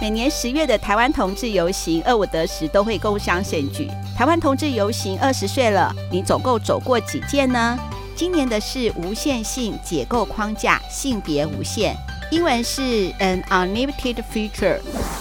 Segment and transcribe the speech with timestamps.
[0.00, 3.86] 每年十月的台湾同志游行，二五得十都会共襄盛举。
[4.16, 7.78] 台湾同志游行二十岁了，你总共走过几届呢？
[8.16, 11.94] 今年的是无限性解构框架，性别无限，
[12.30, 14.80] 英文是 An Unlimited Future。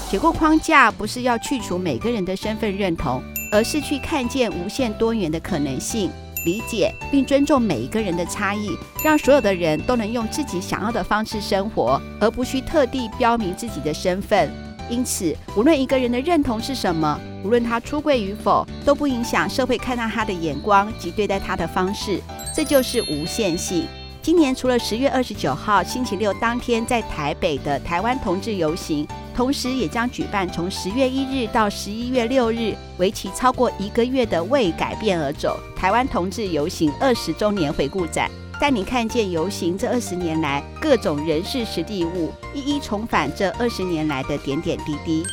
[0.09, 3.21] 解构框架不是要去除每个人的身份认同，
[3.51, 6.09] 而是去看见无限多元的可能性，
[6.45, 14.49] 理解并尊重每一个人的差异，让所有的人都能用自己想要的方式生活，而不需特地标明自己的身份。
[14.89, 22.19] 因此，无论一个人的认同是什么，无论他出柜与否，都不影响社会看待他的眼光及对待他的方式。
[22.55, 23.85] 这就是无限性。
[24.21, 38.29] 今年除了十月二十九号星期六当天在台北的台湾同志游行，同时也将举办从十月一日到十一月六日，为期超过一个月的“为改变而走”台湾同志游行二十周年回顾展。
[38.59, 45.23] 带你看见游行这二十年来各种人事时地物，一一重返这二十年来的点点滴滴。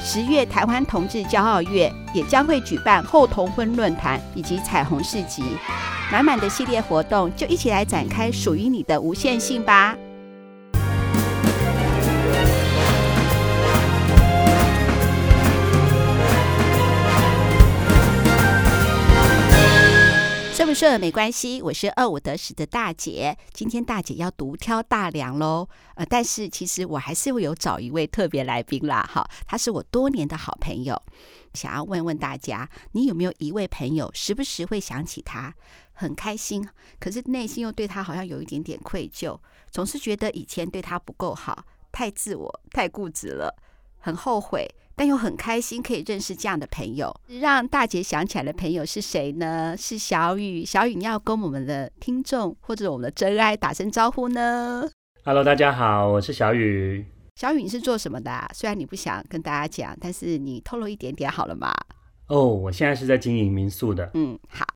[0.00, 5.44] 十月台湾同志骄傲月也将会举办后同婚论坛以及彩虹市集，
[6.10, 9.96] 满满的系列活动，就一起来展开属于你的无限性吧。
[20.72, 23.36] 不顺没关系，我是二五得十的大姐。
[23.52, 30.98] 今天大姐要独挑大梁喽，呃，但是其实我还是会有找一位特别来宾啦，哈，他是我多年的好朋友。
[31.52, 35.54] 想要问问大家，你有没有一位朋友，时不时会想起他，
[35.92, 36.66] 很开心，
[36.98, 39.38] 可是内心又对他好像有一点点愧疚，
[39.70, 43.54] 总是觉得以前对他不够好，太自我、太固执了，
[43.98, 44.66] 很后悔。
[44.94, 49.74] 但又很开心可以认识这样的朋友，让大姐想起来的朋友是谁呢？
[49.76, 50.64] 是小雨。
[50.64, 54.88] 小雨，你要跟我们的听众或者我们的真爱打声招呼呢
[55.24, 57.06] ？Hello，大家好，我是小雨。
[57.36, 58.48] 小雨，你是做什么的啊？
[58.52, 61.72] 虽然你不想跟大家讲，但是你透露一点点好了吗？
[62.28, 64.10] 哦，oh, 我现在是在经营民宿的。
[64.14, 64.66] 嗯，好。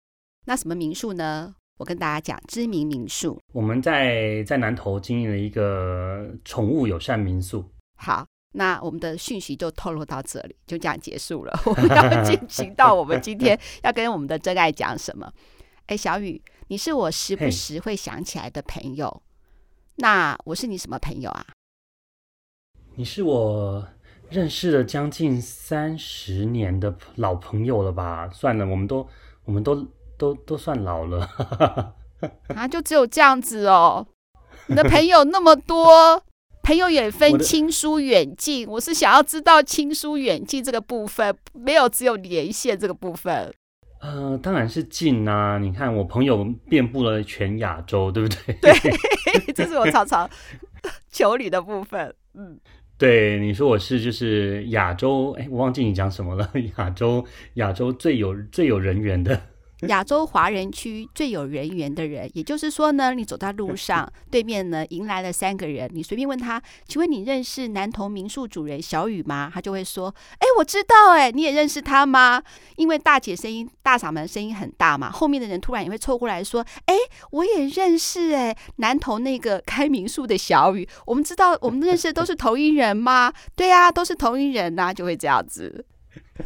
[0.46, 1.54] 那什么民宿呢？
[1.78, 3.38] 我跟大家讲，知名民宿。
[3.52, 7.64] 我们在在南投经营了一个宠物友善民宿。
[7.98, 8.26] 好。
[8.56, 11.52] 那我们的讯息就透露到这里，就这样结束了。
[11.66, 15.30] 我们要进行到我们今天要跟我们的真爱讲什么？
[15.86, 19.22] 哎，小雨，你是我时不时会想起来的朋友。
[19.96, 21.46] 那我是你什么朋友啊？
[22.96, 23.86] 你是我
[24.30, 28.28] 认识了将近三十年的老朋友了吧？
[28.32, 29.06] 算了，我们都
[29.44, 31.94] 我们都都都算老了。
[32.56, 34.06] 啊，就只有这样子哦？
[34.68, 36.22] 你的朋友那么多。
[36.66, 43.54] 朋友也分亲疏远近，我，我是想要知道亲疏远近这个部分，没有只有连线这个部分。
[44.00, 45.58] 呃，当然是近啊！
[45.58, 48.54] 你看我朋友遍布了全亚洲，对不对？
[48.60, 50.28] 对，这是我常常
[51.08, 52.12] 求你的部分。
[52.34, 52.58] 嗯，
[52.98, 56.50] 对，你说我是就是亚洲，哎，我忘记你讲什么了。
[56.78, 59.40] 亚洲，亚洲最有最有人缘的。
[59.82, 69.50] 亚洲华人区最有人缘的人，也就是说呢，你走在路上， 对面呢迎来了三个人，你随便问他，请问你认识南投民宿主人小雨吗？
[69.52, 72.42] 他就会说，哎，我知道，哎，你也认识他吗？
[72.76, 76.94] 因为大姐声音大嗓门声音很大嘛，后面的人突然也会凑过来说，哎，
[77.32, 83.30] 我也认识，哎，南投那个开民宿的小雨，我们知道我们认识的都是同一人吗？
[83.54, 85.84] 对啊，都是同一人呐、啊，就会这样子。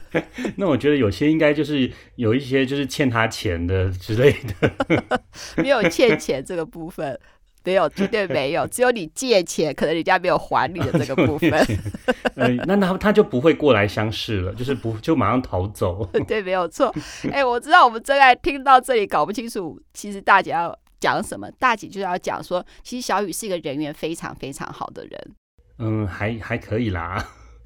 [0.57, 5.21] 那我觉得有些应该就是有一些就是欠他钱的之类的，
[5.63, 7.19] 没有欠钱这个部分，
[7.65, 11.51] 没有，绝对没有，只有你借钱，可能人家没有还你的这个部分。
[12.37, 16.09] 呃，那他他就不会过来相视了，就是不就马上逃走。
[16.27, 16.95] 对，没有错。
[17.25, 21.51] 哎、欸，我知道我们真爱听到这里搞不清楚，其实大姐要讲什么？
[21.59, 25.31] 大姐就是要讲说，其实小雨是一个人缘非常非常好的人。
[25.79, 27.23] 嗯，还还可以啦。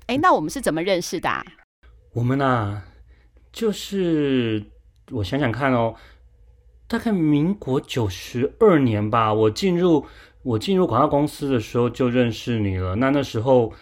[0.07, 1.45] 哎、欸，那我们是怎么认识的、啊？
[2.15, 2.85] 我们呐、啊，
[3.53, 4.63] 就是
[5.11, 5.97] 我想想看哦，
[6.87, 9.35] 大概民国九十二年吧。
[9.35, 10.07] 我进入
[10.45, 12.95] 我进入广告公司的时候就认识你了。
[12.95, 13.73] 那那时候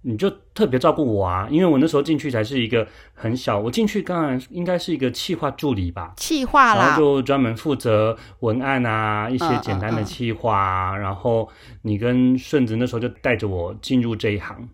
[0.00, 10.92] 你就特别照顾我啊，因为我那时候进去才是一个很小，我进去当然应该是一个企划助理吧，企划啦，然后就专门负责文案啊，一些简单的企划啊。
[10.92, 11.46] 嗯嗯嗯，然后
[11.82, 14.66] 你跟顺子那时候就带着我进入这一行，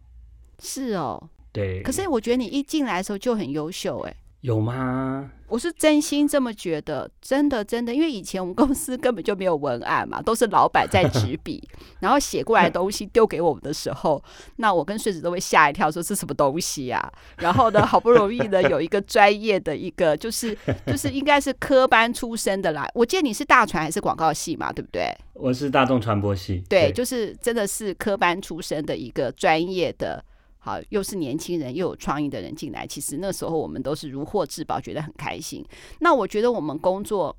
[0.61, 1.31] 是哦。
[1.53, 5.31] 对，可是我觉得你一进来的时候就很优秀，哎，有吗？
[5.49, 11.63] 我是真心这么觉得，真的真的，因为以前我们公司根本就没有文案嘛，都是老板在执笔，
[12.01, 14.25] 然后写过来的东西丢给我们的时候，
[14.57, 17.13] 那我跟穗子都会吓一跳，说是什么东西啊？
[17.37, 20.57] 然后呢，好不容易呢有一个专业的一个，就是
[20.89, 22.89] 就是应该是科班出身的啦。
[22.95, 25.15] 我记得你是大传还是广告系嘛，对不对？
[25.35, 26.65] 我是大众传播系。
[26.67, 30.25] 对，对就是真的是科班出身的一个专业的。
[30.65, 35.67] 好，又是年轻人又有创意的人进来，其实那时候我们都是如获至宝，觉得很开心。
[35.99, 37.37] 那我觉得我们工作，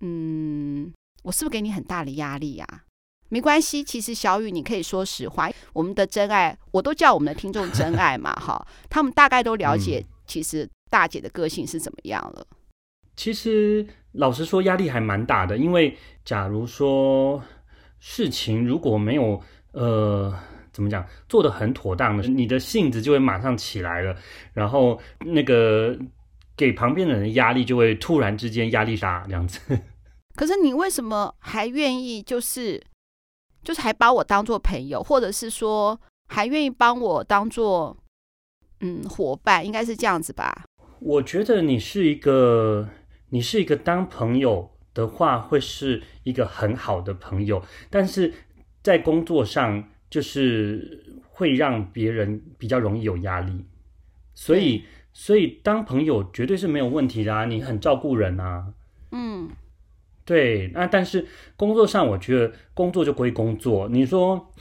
[0.00, 0.92] 嗯，
[1.22, 2.66] 我是不是给你很大的压力呀？
[3.30, 5.48] 没关系，其实小雨你可以说实话。
[5.72, 12.46] 我们的真爱，我都叫我们的听众真爱嘛，哈，他们大概都了解，其实大姐的个性是怎么样了。
[12.50, 12.56] 嗯，
[13.16, 15.96] 其实老实说，压力还蛮大的，因为
[16.26, 17.42] 假如说
[18.00, 19.40] 事情如果没有
[19.72, 20.38] 呃。
[20.80, 21.06] 怎么讲？
[21.28, 24.16] 做的很妥当的，你的性子就会马上起来了，
[24.54, 25.94] 然后那个
[26.56, 29.60] 给旁边的人压力就会突然之间压力大这样子。
[30.34, 32.82] 可是你为什么还愿意就是
[33.62, 37.94] 就是还把我当做朋友，或者是说还愿意帮我当做
[38.80, 39.66] 嗯伙伴？
[39.66, 40.64] 应该是这样子吧？
[41.00, 42.88] 我觉得你是一个
[43.28, 48.32] 你是一个当朋友的话会是一个很好的朋友，但是
[48.82, 49.84] 在工作上。
[50.10, 53.64] 就是会让别人比较容易有压力，
[54.34, 58.74] 所以所以当朋友绝对是没有问题的啊，你很照顾人啊，
[59.12, 59.48] 嗯，
[60.24, 61.24] 对，那但是
[61.56, 64.52] 工作上我觉得工作就归工作，你说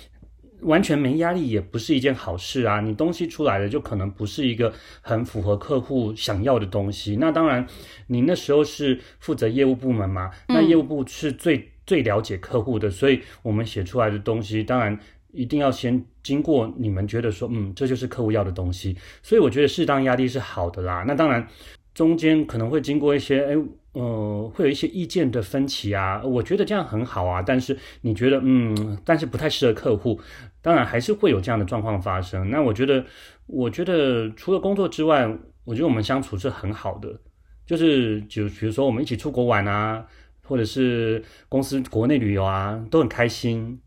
[0.61, 7.65] 完全没压力也不是一件好事啊，你东西出来了就可能不是一个很符合客户想要的东西，那当然
[8.07, 14.99] 你那时候是负责业务部门嘛，那业务部是最最了解客户的，所以我们写出来的东西当然。
[15.31, 21.03] 一定要先经过你们觉得说，嗯，这就是客户要的东西，所以我觉得适当压力是好的啦。
[21.07, 21.47] 那当然，
[21.93, 23.55] 中间可能会经过一些，哎，
[23.93, 26.21] 呃，会有一些意见的分歧啊。
[26.23, 30.19] 我觉得这样很好啊，但是你觉得，嗯，但是不太适合客户，
[30.61, 32.49] 当然还是会有这样的状况发生。
[32.49, 33.05] 那我觉得，
[33.47, 35.27] 我觉得除了工作之外，
[35.65, 37.19] 我觉得我们相处是很好的，
[37.65, 40.05] 就是就比如说我们一起出国玩啊，
[40.43, 43.79] 或者是公司国内旅游啊，都很开心。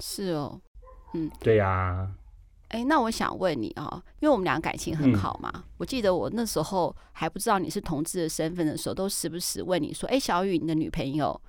[0.00, 0.60] 是哦。
[1.14, 2.10] 嗯，对呀、啊。
[2.68, 11.40] 哎，那我想问你啊，因为我们俩感情很好嘛，嗯、我记得我那时候还不知道你是同志的身份的时候，都时不时问你说：“哎，小雨，你的女朋友，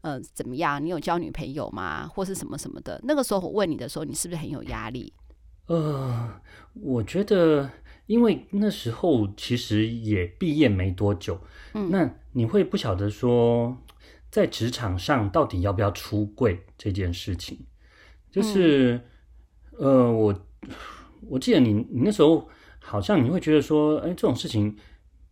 [0.00, 0.84] 呃，怎么样？
[0.84, 2.08] 你有交女朋友吗？
[2.08, 5.12] 或是什么什么的？”那个时候我问你的时候，你是不是很有压力？
[5.66, 6.40] 呃，
[6.74, 7.70] 我觉得，
[8.06, 11.40] 因为那时候其实也毕业没多久，
[11.74, 13.76] 嗯，那你会不晓得说，
[14.32, 17.66] 在职场上到底要不要出柜这件事情。
[18.30, 19.00] 就是，
[19.78, 20.46] 呃，我
[21.28, 24.76] 我记得你你那时候好像你会觉得说，哎，这种事情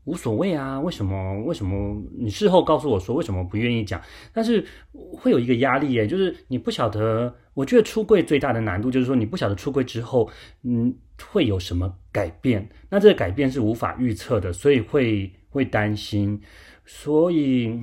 [0.05, 4.00] 无所谓啊，为什么为什么你事后告诉我说为什么不愿意讲？
[4.32, 10.31] 但是会有一个压力耶，就是你不晓得，我觉得出柜最大的难度就是说你不晓得出柜之后，
[10.62, 10.94] 嗯，
[11.31, 12.69] 会有什么改变？
[12.88, 16.41] 那这个改变是无法预测的，所以会会担心，
[16.85, 17.82] 所以。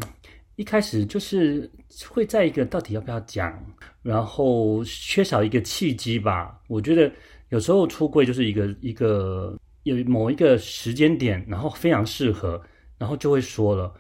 [0.58, 1.72] 一开始就是
[2.10, 3.54] 会在一个到底要不要讲，
[4.02, 6.60] 然后缺少一个契机吧。
[6.68, 7.12] 我觉得
[7.50, 12.62] 有时候出柜就是一个一个有某一个时间点，然后非常适合，
[12.98, 13.94] 然后就会说了，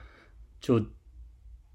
[0.59, 0.83] 就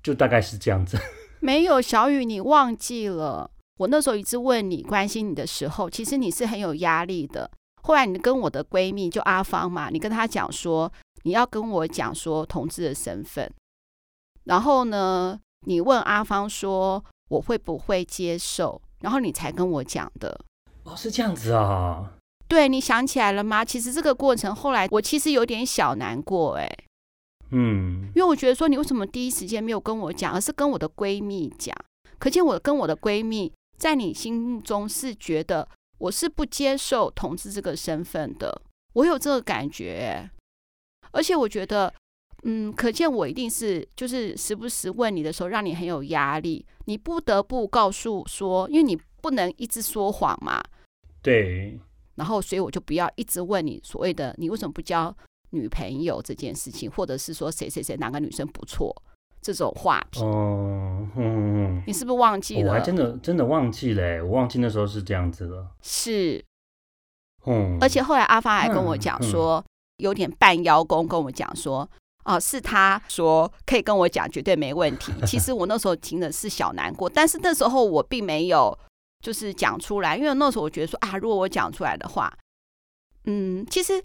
[0.03, 0.99] 就大概是这样子。
[1.41, 7.51] 没有小雨，你忘记了，我那时候一直问你关心你的时候，其实你是很有压力的。
[7.83, 10.93] 后来你跟我的闺蜜就阿芳嘛，你跟她讲说
[11.23, 13.53] 你要跟我讲说同志的身份。
[14.45, 20.39] 然后呢，你问阿芳说我会不会接受，然后你才跟我讲的。
[20.85, 22.13] 哦，是这样子啊。
[22.47, 23.65] 对，你想起来了吗？
[23.65, 26.71] 其实这个过程后来我其实有点小难过，哎，
[27.51, 31.75] 嗯，因为我觉得说你为什么第一时间没有跟我讲，而是跟我的闺蜜讲？
[32.19, 40.31] 可见我跟我的闺蜜在你心目中是觉得我是不接受同志这个身份的，我有这个感觉，
[41.11, 41.93] 而且我觉得。
[42.49, 50.63] 嗯，可见我一定是就是时不时问你的时候，让你很有压力，你不得不告诉说，因为你不能一直说谎嘛。
[51.21, 51.77] 对。
[52.15, 55.13] 然后，所以我就不要一直问你所谓的你为什么不交
[55.51, 58.95] 女朋友这件事情，或者是说谁谁谁哪个女生不错
[59.43, 60.23] 这种话题。
[60.23, 62.71] 哦，嗯，你是不是忘记了？
[62.71, 65.67] 我还真的真的忘记了，我忘记那时候是这样子了。
[65.83, 66.43] 是。
[67.45, 67.77] 嗯。
[67.81, 71.91] 而且后来阿发还跟我讲说，嗯嗯、有点半邀功，跟我讲说。
[72.27, 75.13] 哦，是他说可以跟我讲，绝对没问题。
[75.27, 78.77] 其实我那时候听的是小难过，但是那时候我并没有
[79.21, 82.37] 就是讲出来，因为那时候我觉得说啊，如果我讲出来的话，
[83.27, 84.03] 嗯，其实，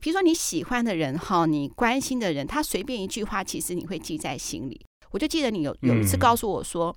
[0.00, 4.80] 比如说你喜欢的人哈，你关心的人，他随便一句话，其实你会记在心里。
[5.10, 6.94] 我就记得你有有一次告诉我说，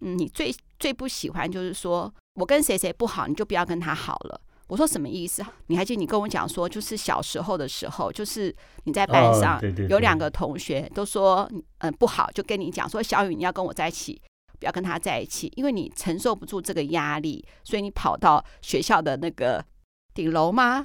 [0.00, 4.40] 嗯，你最最不喜欢就是说我跟谁谁不好，你就不要跟他好了。
[4.74, 5.40] 我说什么意思？
[5.68, 8.52] 你还记得你跟我讲说，就是小时候的时候，就是
[8.82, 14.20] 你在班上有两个同学都说嗯不好，就跟你讲说，小雨你要跟我在一起，
[14.58, 19.64] 不要跟他在一起，因为你承受不住这个压力，所以你跑到学校的那个
[20.12, 20.82] 顶楼吗？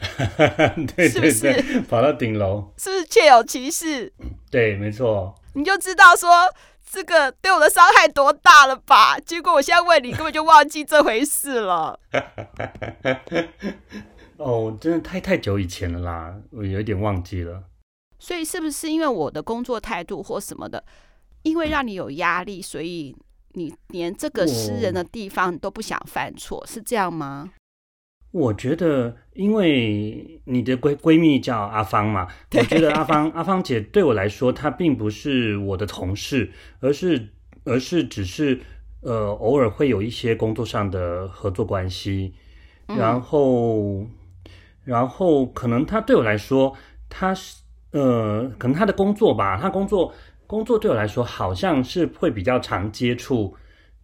[0.95, 4.13] 对 对对，是是跑到顶楼，是不是确有其事？
[4.51, 5.33] 对，没错。
[5.55, 6.29] 你就知道说
[6.91, 9.19] 这个对我的伤害多大了吧？
[9.19, 11.99] 结果我现在问你，根本就忘记这回事了。
[14.37, 17.65] 哦，真的太太久以前了啦，我有点忘记了。
[18.17, 20.83] 所以是不是因为我的工作态度或什么的，
[21.43, 23.15] 因为让你有压力，所以
[23.53, 27.51] 你连这个私人的地方都不想犯错，是这样吗？
[28.31, 37.29] 我觉得，因为你的闺闺蜜叫阿芳嘛，我觉得阿芳 阿芳姐对我来说，她并不是我的同事，而是
[37.63, 38.59] 而是只是
[39.01, 42.35] 呃偶尔会有一些工作上的合作关系，
[42.85, 44.09] 然后、嗯、
[44.83, 46.75] 然后可能她对我来说，
[47.09, 50.13] 她是呃可能她的工作吧，她工作
[50.45, 53.55] 工作对我来说好像是会比较常接触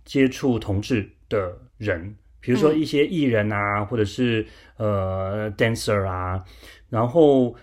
[0.03, 2.15] 接触同志的人。
[2.45, 4.45] 比如说一些艺人啊，嗯、或者是
[4.77, 6.43] 呃 dancer 啊，
[6.89, 7.55] 然后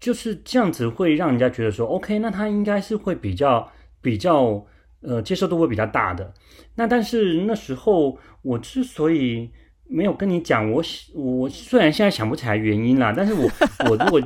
[0.00, 3.70] 就是这样子会让人家觉得说，OK，那他应该是会比较
[4.02, 4.66] 比较
[5.02, 6.34] 呃接受度会比较大的。
[6.74, 9.48] 那但是那时候我之所以
[9.86, 10.82] 没有跟你讲，我
[11.14, 13.48] 我虽然现在想不起来原因啦，但是我
[13.88, 14.20] 我如果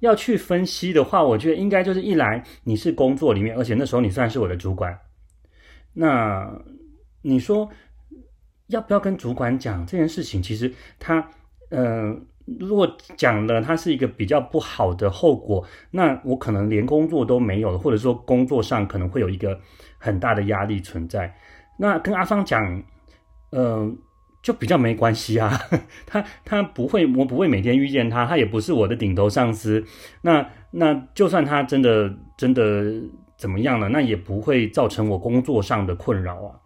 [0.00, 4.98] 要去分析的话，我觉得应该就是一来你是工作里面，而且那时候你算是我的主管，
[5.94, 6.46] 那
[7.22, 7.70] 你说。
[8.70, 10.42] 要不要跟主管讲这件事情？
[10.42, 11.28] 其实他，
[11.70, 12.16] 呃，
[12.58, 19.60] 如果讲了，他是一个比较不好的后果，那我可能连工作都没有了，或者说工作上可能会有一个
[19.98, 21.34] 很大的压力存在。
[21.78, 22.82] 那跟阿芳讲，
[23.50, 23.90] 呃，
[24.42, 25.58] 就比较没关系啊。
[26.06, 29.84] 他他不会，我不会每天遇见他，他也不是我的顶头上司。
[30.22, 32.84] 那那就算他真的真的
[33.36, 36.59] 怎么样了，那也不会造成我工作上的困扰啊。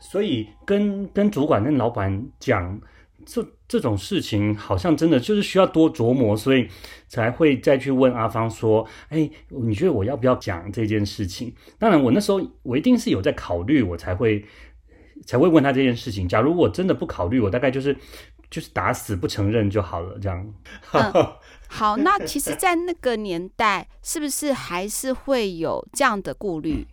[0.00, 2.80] 所以跟跟主管跟老板讲
[3.26, 6.66] 这这种事情，好像真的就是需要多琢磨，所以
[7.06, 14.44] 才会再去问阿芳说：“哎，你觉得我要不要讲这件事情？”当然，我那时候我一定是有在考虑，我才会
[15.26, 16.26] 才会问他这件事情。
[16.26, 17.94] 假如我真的不考虑，我大概就是
[18.50, 20.18] 就是打死不承认就好了。
[20.18, 20.54] 这样。
[20.92, 21.12] 嗯，
[21.68, 26.86] 好，那其实，在那个年代，是不是还是会有这样的顾虑？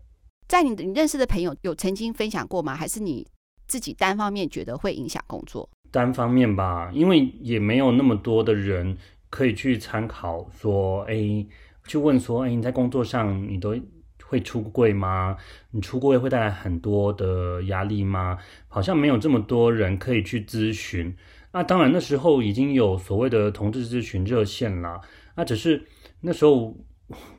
[0.48, 2.74] 在你你认识的朋友有曾经分享过吗？
[2.74, 3.28] 还是你
[3.68, 5.70] 自己单方面觉得会影响工作？
[5.92, 8.98] 单方面吧，因为也没有那么多的人
[9.30, 11.46] 可以去参考，说，哎，
[11.86, 13.76] 去问说，哎，你在工作上你都
[14.24, 15.36] 会出柜吗？
[15.70, 18.38] 你出柜会带来很多的压力吗？
[18.70, 21.14] 好像没有这么多人可以去咨询。
[21.52, 25.02] 那当然那时候已经有所谓的同志咨询热线了，
[25.36, 25.86] 那只是
[26.22, 26.74] 那时候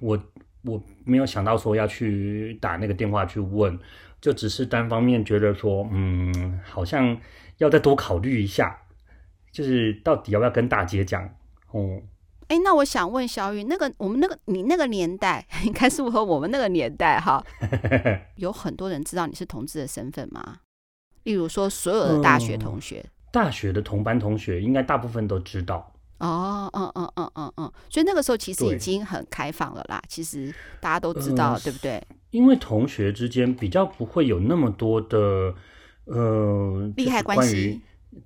[0.00, 0.22] 我。
[0.68, 3.78] 我没有想到说要去打那个电话去问，
[4.20, 7.18] 就只是单方面觉得说，嗯，好像
[7.58, 8.78] 要再多考虑一下，
[9.50, 11.24] 就是到底要不要跟大姐讲
[11.72, 12.02] 哦。
[12.48, 17.44] 哎、欸，那我想问小雨，那个我们那个你那个年代， 应该是和我们那个年代哈，
[18.36, 20.58] 有很多人知道你是同志的身份吗？
[21.24, 25.92] 例如说，所有的大学同学，嗯、大学的同班同学，应该大部分都知道。
[26.18, 30.02] 哦，嗯嗯嗯嗯嗯，所以那个时候其实已经很开放了啦。
[30.08, 32.02] 其实大家都知道，呃、对不对？
[32.30, 35.54] 因为同学之间比较不会有那么多的
[36.06, 37.80] 呃利害关系，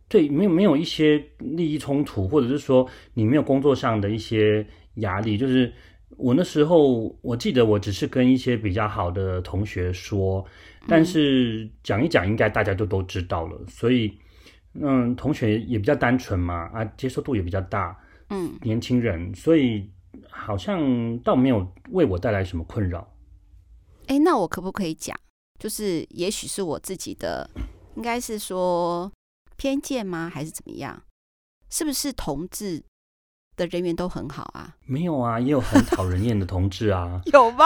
[0.09, 5.37] 对，没有没有一些利益冲突，或者是说你没有工作上的一些压力。
[5.37, 5.71] 就是
[6.17, 10.43] 我那时候，我记得我只是跟一些比较好的同学说，
[10.89, 14.11] 但是讲一讲，应该大家就都知道了，所以。
[14.75, 17.99] 嗯，同学也比较单纯嘛，啊，接受度也比较大，
[18.31, 19.91] 嗯，年轻人，所以
[20.31, 23.07] 好像倒没有为我带来什么困扰。
[24.07, 25.19] 哎，那我可不可以讲，
[25.59, 27.49] 就是也许是我自己的，
[27.97, 29.11] 应该是说
[29.57, 30.31] 偏见吗？
[30.33, 31.03] 还是怎么样？
[31.71, 32.83] 是不是同志
[33.57, 34.77] 的人缘都很好啊？
[34.87, 37.21] 没有啊，也有很讨人厌的同志啊。
[37.33, 37.65] 有吗？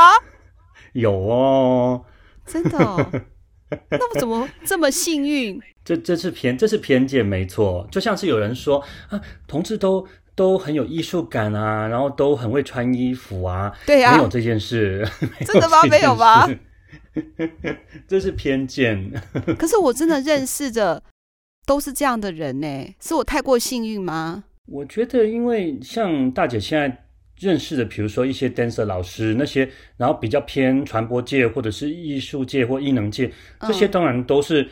[0.93, 2.05] 有哦，
[2.45, 3.11] 真的哦。
[3.91, 5.61] 那我怎么这么幸运？
[5.85, 7.87] 这这是偏这是偏见，没错。
[7.91, 13.73] 就像是有人说啊，同志都都很有艺术感啊，然后都很会穿衣服啊。
[13.87, 15.07] 对呀、啊，没有这件事。
[15.47, 15.83] 真的吗？
[15.91, 16.49] 没有吗？
[18.07, 19.11] 这是偏见。
[19.59, 21.03] 可是我真的认识的
[21.65, 24.45] 都是这样的人呢，是我太过幸运吗？
[24.67, 27.06] 我觉得，因为像大姐现在。
[27.39, 34.67] 认识的，比如说一些 dancer 老师那些，然后比较偏传播界或者是艺术界或艺能界，这些当然都是，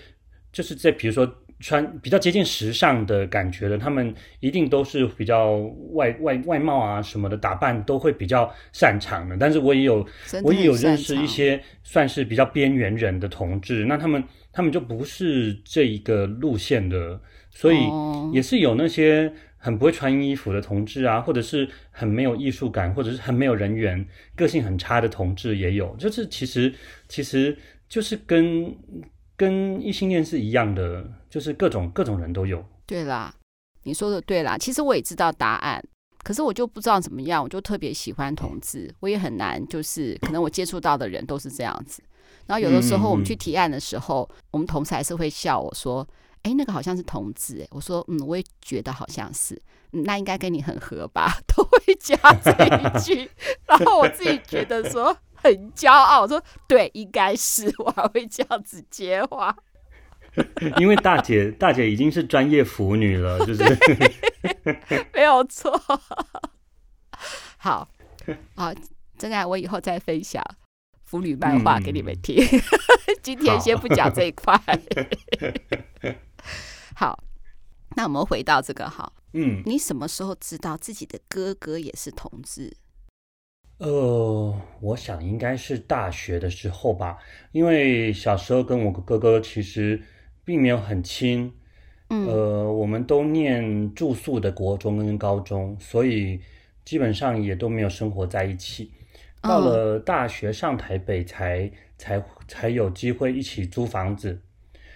[0.51, 1.31] 就是在比如说
[1.61, 5.57] 穿比较接近时尚的感觉的，他们一定都是比较
[5.93, 9.37] 外外外貌啊什么的打扮都会比较擅长的。
[9.39, 10.07] 但是我也有
[10.43, 17.77] 我也有认识一些算是比较边缘人的同志，那他们他们就不是这一个路线的，所以
[18.33, 19.31] 也是有那些。
[19.65, 24.07] 很不会穿衣服的同志啊，或者是很没有艺术感，或者是很没有人缘、
[24.37, 25.97] 个性很差的同志也有。
[25.97, 26.71] 就是其实
[27.09, 27.57] 其实
[27.89, 28.77] 就是跟
[29.39, 32.63] 跟异性恋是一样的，就是各种各种人都有。
[32.85, 33.35] 对啦，
[33.85, 34.59] 你说的对啦。
[34.59, 35.83] 其实我也知道答案，
[36.23, 42.03] 可是我就不知道怎么样，我就特别喜欢同志，我也很难，就是可能我接触到的人都是这样子。
[42.47, 46.07] 然后有的时候我们去提案的时候，嗯、我们同事还是会笑我说。
[46.45, 49.61] 哎，那个好像是同志哎，我说嗯，我也觉得好像是，
[49.93, 53.31] 嗯、那应该跟你很合吧， 都会加这一句，
[53.67, 59.57] 然后我自己觉得说很骄傲，我说对，应该是，我还会这样子接话，
[60.79, 63.65] 因为大姐大姐已经是专业腐女了，就是
[65.15, 65.81] 没有错，
[67.57, 67.89] 好
[68.55, 68.75] 啊，
[69.17, 70.45] 真爱我以后再分享
[71.03, 74.61] 腐女漫画给你们听，嗯、今天先不讲这一块。
[76.95, 77.25] 好，
[77.97, 82.77] 那我们回到这个好，嗯，你什么时候知道自己的哥哥也是同志？
[83.79, 87.19] 呃，我想应该是大学的时候吧，
[87.51, 90.01] 因为小时候跟我哥哥其实
[90.45, 91.53] 并没有很亲，
[92.11, 96.41] 嗯，呃，我们都念住宿的国中跟高中，所以
[96.85, 98.93] 基本上也都没有生活在一起。
[99.43, 104.41] 到了大学上台北才，才才才有机会一起租房子。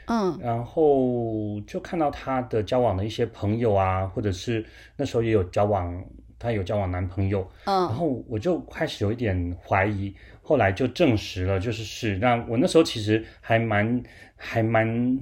[0.08, 4.64] 嗯，然后就看到他的交往的一些朋友啊，或者是
[4.96, 6.04] 那时候也有交往，
[6.38, 7.48] 她有交往男朋友。
[7.64, 12.16] 嗯，然后我就开始有一点怀疑，后来就证实了，就是是。
[12.18, 14.02] 那我那时候其实还蛮
[14.36, 15.18] 还蛮。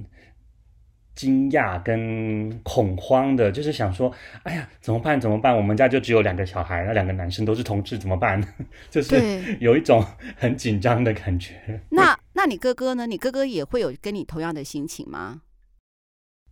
[1.17, 4.13] 惊讶跟恐慌的，就是想说，
[4.43, 5.19] 哎呀，怎么办？
[5.19, 5.57] 怎么办？
[5.57, 8.39] 我们家就只有两个小孩，那两个男生都是同志，怎么办？
[8.91, 9.17] 就是
[9.59, 11.55] 有一种很紧张的感觉。
[11.89, 13.07] 那那你哥哥呢？
[13.07, 15.41] 你哥哥也会有跟你同样的心情吗？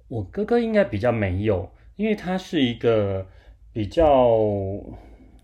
[0.08, 3.24] 我哥哥应该比较没有，因为他是一个
[3.72, 4.32] 比较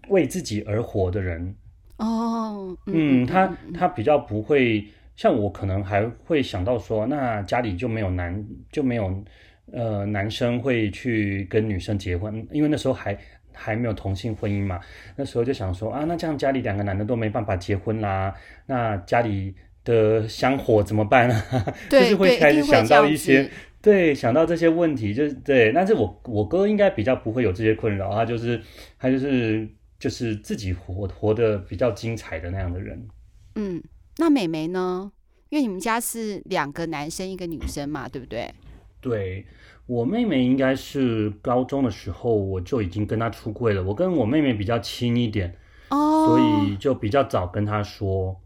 [0.09, 1.55] 为自己而活的人。
[1.97, 4.83] 哦，嗯，嗯他他比较不会。
[5.15, 9.23] 像我可能还会想到说，那家里就没有男就没有，
[9.71, 13.15] 呃，男生会去跟女生结婚，因为那时候还
[13.53, 14.79] 还没有同性婚姻嘛。
[15.15, 18.33] 那时候就想说啊，那这样家里两个男的都没办法结婚啦，
[18.65, 21.65] 那家里的香火怎么办啊？
[21.89, 23.43] 对就是会开始想到一些，
[23.81, 25.71] 对，对，想到这些问题，就是对。
[25.73, 28.61] 但是我我哥应该比较不会有这些困扰，他就是
[28.99, 29.67] 他就是
[29.99, 33.07] 就是自己活活得比较精彩的那样的人，
[33.55, 33.81] 嗯。
[34.17, 35.09] 那妹妹呢？
[35.49, 38.53] 因为你们家是两个男生一个女生嘛，对不对？
[38.99, 39.43] 对，
[39.87, 43.81] 我妹妹应该是高中的时候我就已经跟她出柜了。
[43.81, 45.55] 我跟我妹妹比较亲一点，
[45.89, 48.39] 哦，所以就比较早跟她说。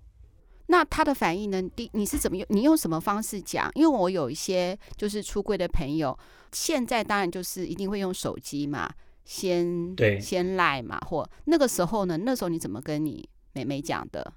[0.67, 1.62] 那他的反应呢？
[1.75, 2.45] 第你是怎么用？
[2.49, 3.69] 你用什么方式讲？
[3.75, 6.17] 因为我有一些就是出柜的朋友，
[6.51, 8.89] 现在当然就是一定会用手机嘛，
[9.23, 12.17] 先对，先赖嘛，或那个时候呢？
[12.17, 14.34] 那时候你怎么跟你妹妹讲的？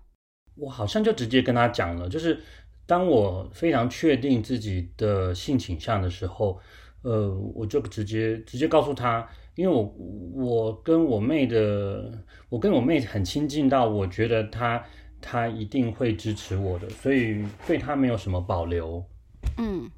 [0.56, 2.40] 我好像就直接跟她讲了，就是
[2.84, 6.58] 当我非常确定自己的性倾向的时候，
[7.02, 9.82] 呃，我就直接直接告诉她，因为我
[10.34, 14.84] 我跟我妹的，我跟我妹很亲近到，我觉得她
[15.20, 19.04] 她一定会支持我的，所以对他没有什么保留。
[19.56, 19.90] 嗯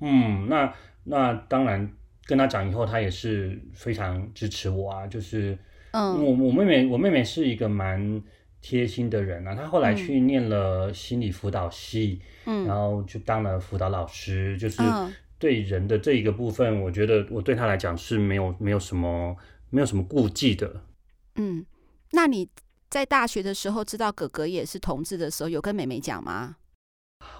[0.00, 0.74] 嗯，那
[1.04, 1.90] 那当然
[2.26, 5.58] 跟他讲以后，他也是非常支持我啊，就是
[5.92, 8.22] 嗯，我我妹妹我妹妹是一个蛮。
[8.66, 14.82] 贴心的人啊，她后来去念了心理辅导系，嗯，然后就当了辅导老师，嗯，就是
[15.38, 19.36] 对人的这一个部分，我觉得我对他来讲是没有没有什么
[19.68, 20.80] 没有什么顾忌的。
[21.34, 21.66] 嗯，
[22.12, 22.48] 那你
[22.94, 26.54] 在大学的时候知道哥哥也是同志的时候，有跟妹妹讲吗？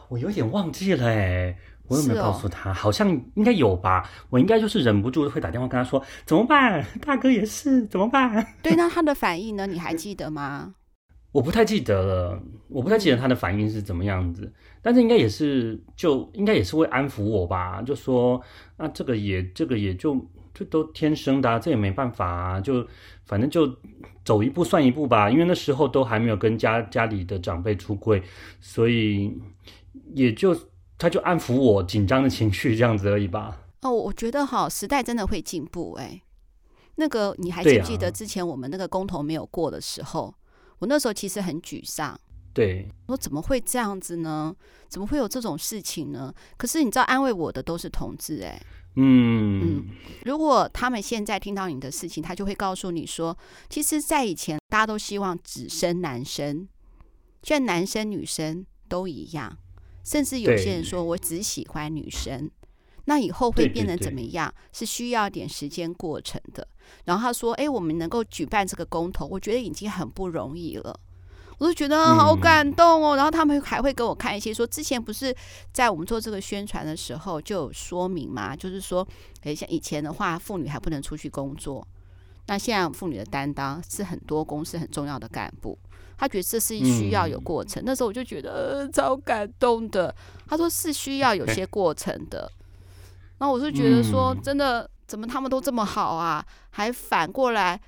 [0.09, 2.73] 我有点忘记了哎，我有没有告诉他？
[2.73, 4.11] 哦，好像应该有吧。
[4.31, 6.85] 我应该就是忍不住会打电话跟他说，怎么办？
[7.01, 8.45] 大哥也是怎么办？
[8.65, 9.65] 对，那他的反应呢？
[9.65, 10.75] 你还记得吗？
[11.31, 18.43] 我不太记得了，我不太记得他的反应是怎么样子，但是应该也是就应该也是会安抚我吧，就说
[18.77, 20.15] 那这个也这个也就
[20.55, 22.87] 这都天生的啊，这也没办法啊，就
[23.27, 23.71] 反正就
[24.25, 28.23] 走一步算一步吧，因为那时候都还没有跟家家里的长辈出柜，
[28.61, 29.37] 所以
[30.15, 30.57] 也就
[30.97, 33.61] 他就安抚我紧张的情绪这样子而已吧。
[33.83, 36.23] 哦，我觉得哈，时代真的会进步哎，
[36.95, 40.35] 那个你还记不记得之前我们那个公投没有过的时候？
[40.79, 42.19] 我那时候其实很沮丧，
[42.55, 44.55] 对，我说怎么会这样子呢？
[44.89, 46.33] 怎么会有这种事情呢？
[46.57, 48.63] 可是你知道，安慰我的都是同志，哎，
[48.95, 49.85] 嗯嗯。
[50.25, 53.37] 如果他们现在听到你的事情，他就会告诉你说，
[53.69, 56.69] 其实，在以前大家都希望只生男生，
[57.43, 59.59] 现在男生女生都一样，
[60.05, 62.49] 甚至有些人说我只喜欢女生。
[63.07, 64.49] 那以后会变成怎么样？
[64.49, 66.67] 对对对，是需要点时间过程的。
[67.05, 70.99] 然后他说：“哎，我们能够举办这个公投，我觉得已经很不容易了。”
[71.59, 73.15] 我就觉得好感动哦。
[73.15, 75.35] 嗯、然后他们还会给我看一些说，之前不是
[75.73, 79.07] 在我们做这个宣传的时候就有说明嘛，就是说，
[79.43, 81.87] 诶，像以前的话，妇女还不能出去工作。
[82.47, 85.79] 那现在妇女的担当是很多公司很重要的干部，
[86.19, 87.83] 他觉得这是需要有过程。
[87.83, 90.15] 嗯、那时候我就觉得、呃、超感动的。
[90.47, 92.51] 他说是需要有些过程的。
[93.39, 96.45] 然后我就觉得说，真的怎么他们都这么好啊？
[96.71, 97.81] 还反过来，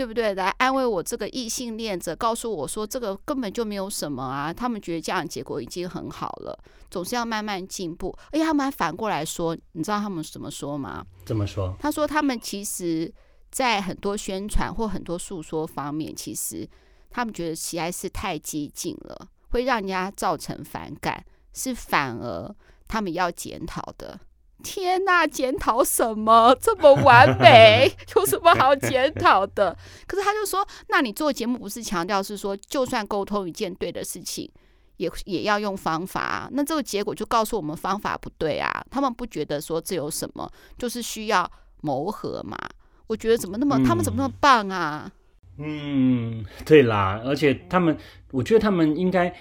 [0.00, 0.32] 对不对？
[0.32, 4.50] 来安慰我这个异性恋者，告诉我说这个根本就没有什么啊。
[4.50, 6.58] 他们觉得这样结果已经很好了，
[6.90, 8.16] 总是要慢慢进步。
[8.32, 11.04] 而且他们还反过来说，你知道他们怎么说吗？
[11.26, 11.76] 怎么说？
[11.78, 13.12] 他说他们其实。
[13.52, 16.64] 在很多宣传或很多诉说方面，其实
[17.10, 22.54] 他们觉得实在是太激进了，会让人家造成反感，是反而
[22.86, 24.20] 他们要检讨的。
[24.62, 26.56] 天哪，检讨什么？
[26.60, 29.76] 这么完美， 有什么好检讨的？
[30.06, 34.50] 可是他就说，那你做节目不是强调是说，就算沟通一件对的事情，
[34.96, 36.48] 也也要用方法啊。
[36.52, 38.84] 那这个结果就告诉我们方法不对啊。
[38.90, 42.56] 他们不觉得说这有什么，就是需要磨合嘛。
[43.06, 45.10] 我觉得怎么那么，嗯、他们怎么那么棒啊？
[45.58, 47.96] 嗯，对啦，而且他们，
[48.30, 49.34] 我觉得他们应该，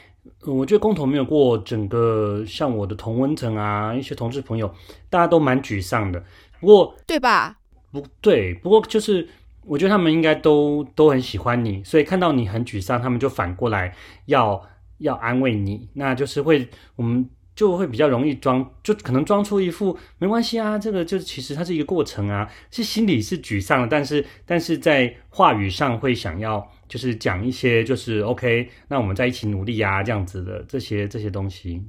[0.45, 4.73] 我觉得公投没有过，整个像我的同温层啊，一些同志朋友，
[5.09, 6.23] 大家都蛮沮丧的。
[6.59, 7.57] 不过，对吧？
[7.91, 9.27] 不对，不过就是
[9.65, 14.61] 我觉得他们应该都都很喜欢你，所以看到你很沮丧，他们就反过来要
[14.99, 17.29] 要安慰你，那就是会我们。
[17.59, 31.83] 就会比较容易装，就可能装出一副没关系啊，这个就其实它是一个过程啊，是心里是沮丧的，但是但是在话语上会想要就是讲一些就是 OK，那我们在一起努力啊这样子的这些这些东西。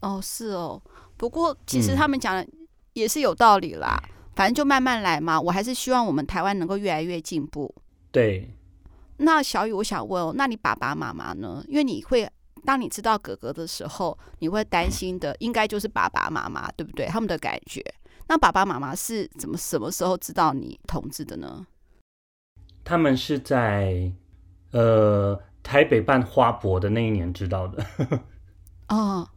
[0.00, 0.80] 哦，是哦，
[1.18, 2.46] 不过其实他们讲的
[2.94, 7.74] 也是有道理啦，嗯、反正就慢慢来嘛，我还是希望我们台湾能够越来越进步。
[8.10, 8.48] 对，
[9.18, 11.62] 那小雨，我想问哦，那你爸爸妈妈呢？
[11.68, 12.26] 因为你会。
[12.64, 17.06] 当你知道哥哥的时候，你会担心的应该就是爸爸妈妈，对不对？
[17.06, 17.84] 他们的感觉。
[18.28, 21.66] 那爸爸妈妈是怎么什么时候知道你同志的呢？
[22.84, 24.12] 他们是在
[24.72, 27.84] 呃台北办花博的那一年知道的。
[28.88, 29.28] 哦，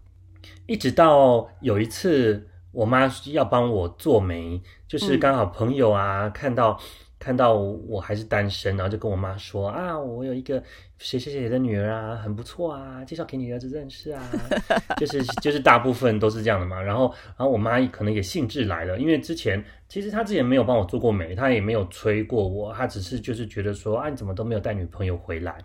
[0.68, 6.80] 一直到有一次，我妈要帮我做媒，就是刚好朋友啊、嗯、看到。
[7.24, 10.62] 看到我还是单身，然后就跟我妈说啊，我有一个
[10.98, 14.22] 谁谁谁的女儿啊，很不错啊，介绍给你儿子认识啊，
[15.00, 16.82] 就是就是大部分都是这样的嘛。
[16.82, 17.08] 然后
[17.38, 25.56] 然后我妈可能也兴致来了，因为之前其实她之前没有帮我做过媒，她也没有催过我，她只是就是觉得说啊，你怎么都没有带女朋友回来？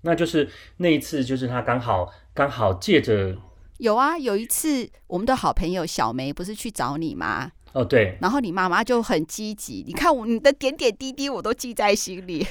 [0.00, 0.48] 那就是
[0.78, 3.36] 那一次，就是她刚好刚好借着
[3.76, 7.52] 有啊，有一次我们的好朋友小梅不是去找你吗？
[7.72, 12.46] 哦，对，然后你妈妈就很积极，你看我你的点点滴滴我都记在心里。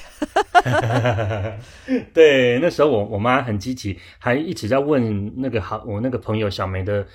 [2.12, 7.06] 对，那时候我我妈很积极，还一直在问那个好我那个朋友小梅的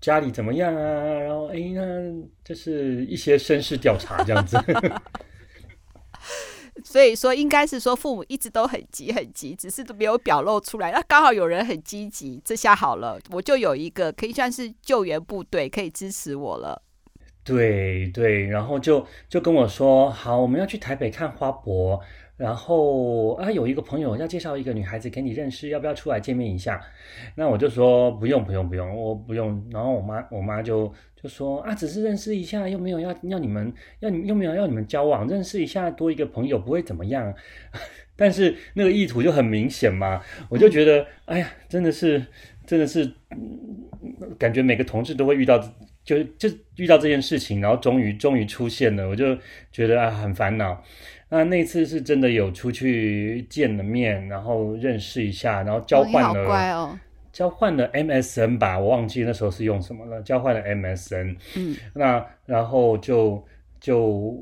[0.00, 0.80] 家里怎么样啊，
[1.20, 1.82] 然后哎，那
[2.44, 4.58] 就是一些身世调查这样子。
[6.84, 10.90] 所以说，应该是说父母一直都很急很急，只是都没有表露出来。
[10.90, 16.82] 那刚好有人很积极，这下好了，我就有一个可以算是救援部队，可以支持我了。
[17.44, 22.00] 对对，然后就就跟我说，好，我们要去台北看花博，
[22.36, 26.80] 然后啊，有一个朋友要介绍一个女孩子给你认识，要不要出来见面一下？
[27.34, 29.60] 那我就说不用不用不用，我不用。
[29.72, 30.86] 然后我妈我妈就
[31.20, 37.34] 就说啊，只是认识一下，又没有要要你们要你又没有要你们交往，认识一下多一个朋友不会怎么样。
[38.14, 42.24] 但是那个意图就很明显嘛，我就觉得哎呀，真的是
[42.64, 43.10] 真的是，
[44.38, 45.60] 感觉每个同志都会遇到。
[46.04, 49.36] 就就遇到这件事情，然后终于终于出现了，我就
[49.70, 50.82] 觉得啊很烦恼。
[51.28, 57.00] 那那次是真的有出去见了面，然后认识一下，然后交换了，哦哦、
[57.32, 61.36] 交换了 MSN 吧，我忘记那时候是用什么了，交换了 MSN。
[61.56, 63.42] 嗯，那然后就
[63.80, 64.34] 就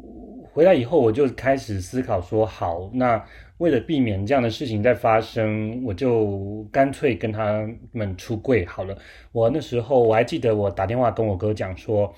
[0.52, 3.24] 回来以后，我就开始思考说，好那。
[3.60, 8.96] 为了避免这样的事情再发生，我就干脆跟他们出柜好了。
[9.32, 12.10] 我那时候我还记得，我打电话跟我哥讲说，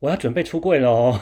[0.00, 1.16] 我要准备出柜喽。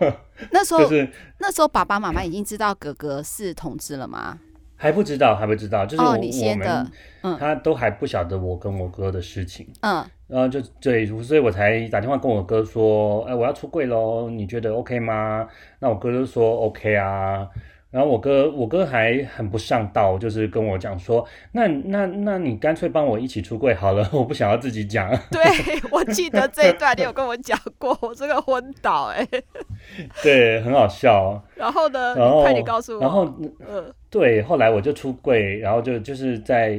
[0.52, 1.08] 那时候，就是
[1.38, 4.38] 那时候爸爸妈妈已经知道哥哥是同志了吗？
[4.76, 5.86] 还不知道，还不知道。
[5.86, 6.86] 就是我，哦，你先的，
[7.22, 9.66] 嗯，他都还不晓得我跟我哥的事情。
[9.80, 15.48] 嗯，然后就对，所以我才打电话跟我哥说，哎，我要出柜喽，你觉得 OK 吗？
[15.78, 17.48] 那我哥就说 OK 啊。
[17.90, 25.10] 然后我哥，我哥还很不上道，就是跟我讲说，那那那你干脆帮我一起出柜好了， 我不想要自己讲。
[25.32, 25.42] 对，
[25.90, 29.44] 我记得这一段你有跟我讲过，我这个昏倒哎、欸。
[30.22, 31.42] 对，很好笑。
[31.56, 32.14] 然后呢？
[32.14, 33.00] 然后快点告诉我。
[33.00, 33.24] 然后，
[33.68, 36.78] 嗯，对，后来我就出柜，然后就就是在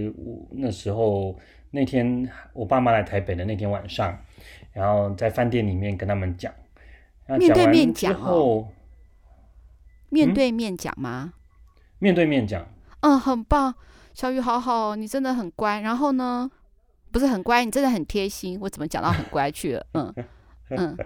[0.52, 1.36] 那时候
[1.71, 4.17] 那天我爸妈来台北的那天晚上，
[4.71, 6.54] 然后在饭店里面跟他们讲，
[7.38, 8.65] 面对面讲哦。
[10.12, 11.34] 面对面讲吗？
[12.00, 12.67] 面对面讲。
[13.00, 13.74] 嗯，很棒，
[14.13, 15.80] 小雨好好，你真的很乖。
[15.80, 16.52] 然后呢，
[17.12, 18.60] 不是很乖，你真的很贴心。
[18.62, 19.86] 我怎么讲到很乖去了？
[19.93, 20.13] 嗯
[20.69, 20.97] 嗯，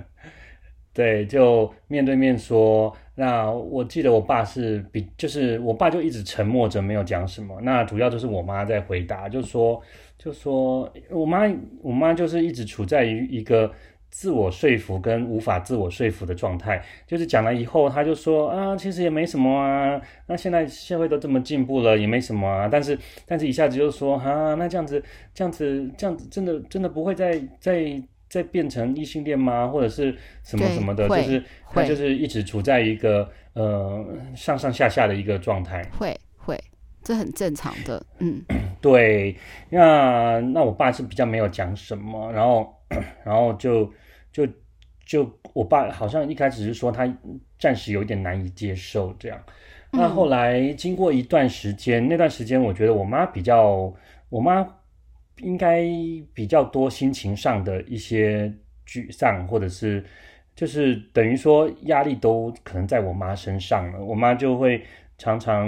[0.91, 2.93] 对，就面对面说。
[3.13, 7.61] 那我记得我爸是比，就是我爸就一直沉默着没有讲什么。
[7.61, 9.81] 那主要就是我妈在回答，就说
[10.17, 11.43] 就说我妈
[11.81, 13.71] 我妈就是一直处在于一个。
[14.15, 22.69] 自我说服跟无法自我说服的状态，就是讲了以后，他就说啊，其实也没什么啊，那现在社会都这么进步了，也没什么啊。
[22.71, 29.67] 但是，但是一下子就说啊，那这样子，这样子，这样子，真的，真的不会再再再变成异性恋吗？
[29.67, 31.09] 或者是什么什么的？
[31.09, 34.01] 就是他就是一直处在一个呃
[34.33, 35.83] 上上下下的一个状态。
[35.99, 36.57] 会会，
[37.03, 38.01] 这很正常的。
[38.19, 38.41] 嗯，
[38.79, 39.35] 对。
[39.69, 42.73] 那那我爸是比较没有讲什么，然后
[43.25, 43.91] 然后就。
[44.35, 44.45] 就
[45.05, 47.09] 就我爸好像一开始是说他
[47.57, 49.41] 暂时有点难以接受这样，
[49.93, 53.93] 那后来经过一段时间，那段时间我觉得我妈比较，
[54.27, 54.67] 我妈
[55.37, 55.85] 应该
[56.33, 58.53] 比较多心情上的一些
[58.85, 60.03] 沮丧，或者是
[60.53, 64.83] 就是等于说压力都可能在我妈身上了，我妈就会。
[65.17, 65.65] 常常，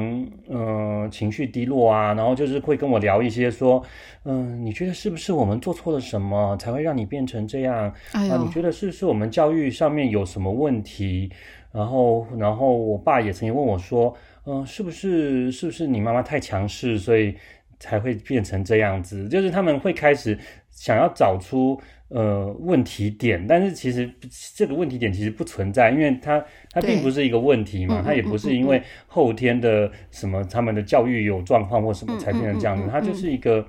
[0.49, 3.81] 嗯、呃，情绪低落啊，然后就是会跟我聊一些说，
[4.23, 7.93] 嗯、呃，你觉得是不是我们做错了什么，才会让你变成这样？
[8.11, 11.31] 啊，你觉得是不是我们教育上面有什么问题？
[11.71, 14.13] 然后，然后我爸也曾经问我说，
[14.45, 17.35] 嗯、呃，是不是，是不是你妈妈太强势，所以
[17.79, 19.27] 才会变成这样子？
[19.29, 20.37] 就是他们会开始
[20.69, 21.79] 想要找出。
[22.09, 24.09] 呃，问题点，但是其实
[24.55, 26.41] 这个问题点其实不存在，因为它
[26.71, 33.67] 它并不是一个问题嘛，它也不是因为后天的什么他们的教育有状况或什么才变成这样子，它就是一个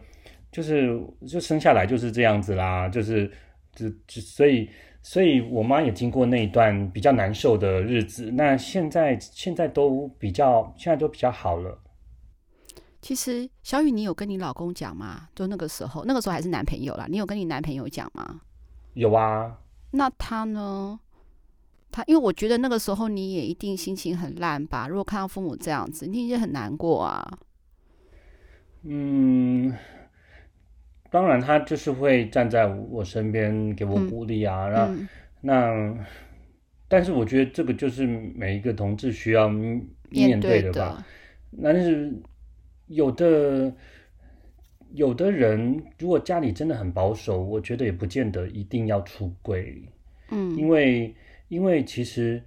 [0.53, 0.97] 就是
[1.27, 3.29] 就生下来就是这样子啦，就是
[3.75, 4.71] 就就所以
[5.03, 11.77] 所以我妈也经过那一段比较难受的日子，那现在现在都比较现在都比较好了。
[13.09, 15.31] 其实小雨，你有跟你老公讲吗？
[15.35, 17.07] 就那个时候，那个时候还是男朋友啦。
[17.09, 18.43] 你有跟你男朋友讲吗？
[18.93, 19.61] 有啊。
[19.93, 21.01] 那他呢？
[21.91, 24.87] 他因为我觉得那个时候你也一定心情很烂吧？
[24.89, 27.39] 如果看到父母这样子，你也很难过啊。
[28.83, 29.75] 嗯，
[31.11, 34.67] 当然，他就是会站在我身边给我鼓励啊。
[34.67, 35.09] 嗯、
[35.41, 36.07] 那、嗯、那，
[36.89, 41.03] 但是我觉得这个就是每一个同志需要面对的吧。
[41.53, 42.15] 那是。
[42.89, 43.73] 有的
[44.93, 49.83] 有的人，如果家里真的很保守，我觉得也不见得一定要出柜。
[50.31, 51.15] 嗯，因为
[51.49, 52.43] 因为其实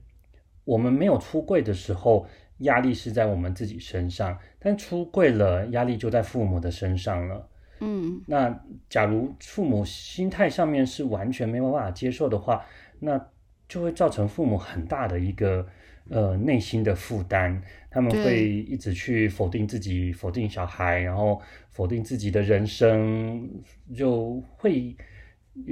[0.65, 2.25] 我们没有出柜的时候，
[2.59, 7.47] 压力是在我们自己身上；但出柜了，压力就在父母的身上了。
[7.79, 12.65] 嗯，那假如父母心态上面是完全没有办法接受的话，
[12.99, 13.23] 那
[13.67, 15.65] 就会造成父母很大的一个。
[16.09, 23.49] 呃，内心的负担，他们会一直去否定自己，否定小孩，然后否定自己的人生，
[23.95, 24.95] 就会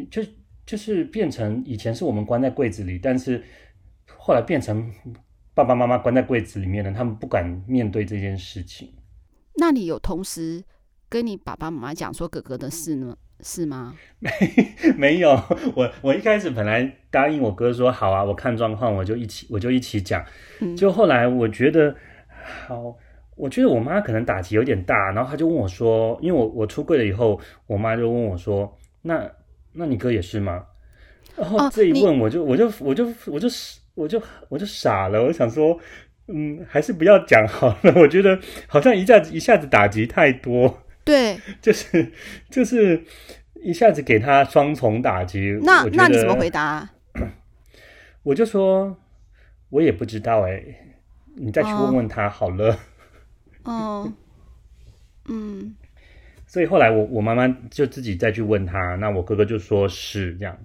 [0.09, 0.21] 就
[0.65, 3.43] 就是变成以前是我们关在柜子里，但是
[4.17, 4.89] 后来变成
[5.53, 8.93] 爸爸妈妈关在柜子里面了，他们不敢面对这件事情。
[9.55, 10.63] 那你有同时
[11.09, 13.17] 跟你爸爸妈妈讲说哥哥的事呢？
[13.41, 13.95] 是吗？
[14.19, 14.29] 没
[14.97, 15.31] 没有，
[15.75, 20.23] 我我一开始本来答应我哥说好啊，我看状况我就一起我就一起讲，
[20.59, 21.95] 嗯、就后来我觉得
[22.67, 22.95] 好，
[23.35, 29.29] 我觉得我妈可能打击有点大，然后她就问我说，因为我我出柜了以后，我妈就问我说，那
[29.73, 30.65] 那你哥也是吗？
[31.37, 33.47] 然后这一问我就、哦、我就我就我就
[33.95, 35.79] 我就我就傻了，我想说，
[36.27, 40.79] 嗯，还是不要讲好了， 我觉得好像一下子一下子打击太多。
[41.09, 42.11] 对， 就是
[42.51, 43.03] 就是
[43.63, 45.57] 一下子给他双重打击。
[45.63, 46.87] 那那你怎么回答？
[48.21, 48.95] 我就说，
[49.69, 50.63] 我也不知道哎，
[51.35, 52.77] 你再去问问他好了。
[53.65, 54.13] 哦，
[55.27, 55.75] 嗯。
[56.45, 60.55] 所以后来我我妈妈就自己再去问他，那我哥哥就说是这样。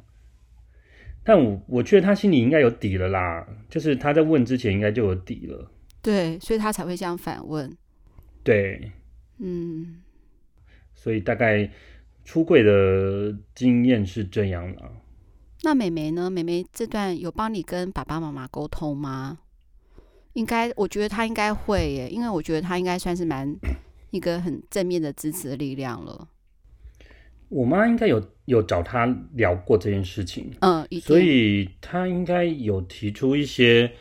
[1.25, 5.71] 但我我觉得他心里应该有底了啦，就是他在问之前应该就有底了。
[6.03, 7.75] 对，所以他才会这样反问。
[8.43, 8.93] 对，
[9.39, 10.03] 嗯。
[11.05, 11.71] 所以大概
[12.25, 14.91] 出柜的经验是这样了。
[15.63, 16.31] 那妹妹呢？
[16.31, 19.41] 妹妹这段有帮你跟爸爸妈妈沟通吗？
[20.33, 23.55] 应该，我觉得她应该会耶，因为我觉得她应该算是蛮
[24.13, 26.27] 一个很正面的支持的力量了。
[27.51, 33.93] 我妈应该有有找她聊过这件事情，嗯，所以她应该有提出一些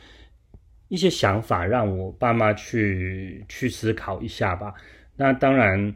[0.87, 4.73] 一些想法，让我爸妈去去思考一下吧。
[5.17, 5.93] 那当然，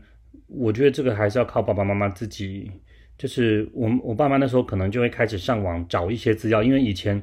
[0.48, 2.72] 我觉得这个还是要靠爸爸妈妈自己。
[3.18, 7.20] 就是我我爸妈那时候可能就会开始上网找一些资料，因为以前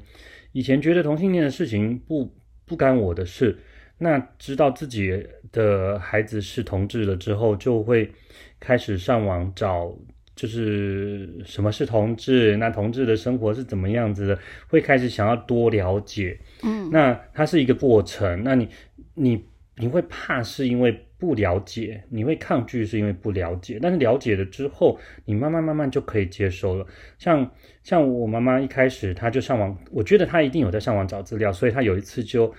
[0.51, 2.29] 以前觉得同性恋的事情不
[2.67, 3.57] 不干我的事，
[3.99, 8.11] 那知道自己的孩子是同志了之后，就会
[8.59, 9.97] 开始上网找，
[10.35, 16.37] 就是什么是同志，那同志的生活是怎么样子的，会开始想要多了解。
[16.65, 18.69] 嗯，那它是一个过程，那你
[19.15, 19.45] 你
[19.77, 21.07] 你会怕是因为。
[21.25, 23.79] 不了解，你会抗拒，是因为不了解。
[23.81, 26.87] 但是了解了之后，你慢慢慢慢就可以接受了。
[27.19, 27.51] 像
[27.83, 32.53] 像我妈妈一开始，她就上网，我觉得她一定有在上网找资料，所以她有一次就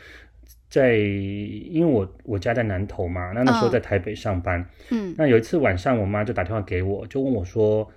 [0.67, 7.87] 在，因为我我家在南投嘛，那那时候在台北上班，嗯，那有一次晚上，我妈就打电话给我，就问我说：“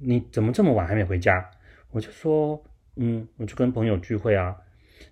[0.00, 1.44] 你怎么这么晚还没回家？”
[1.90, 2.62] 我就说
[2.96, 4.56] ：“嗯，我就跟朋友聚会啊。”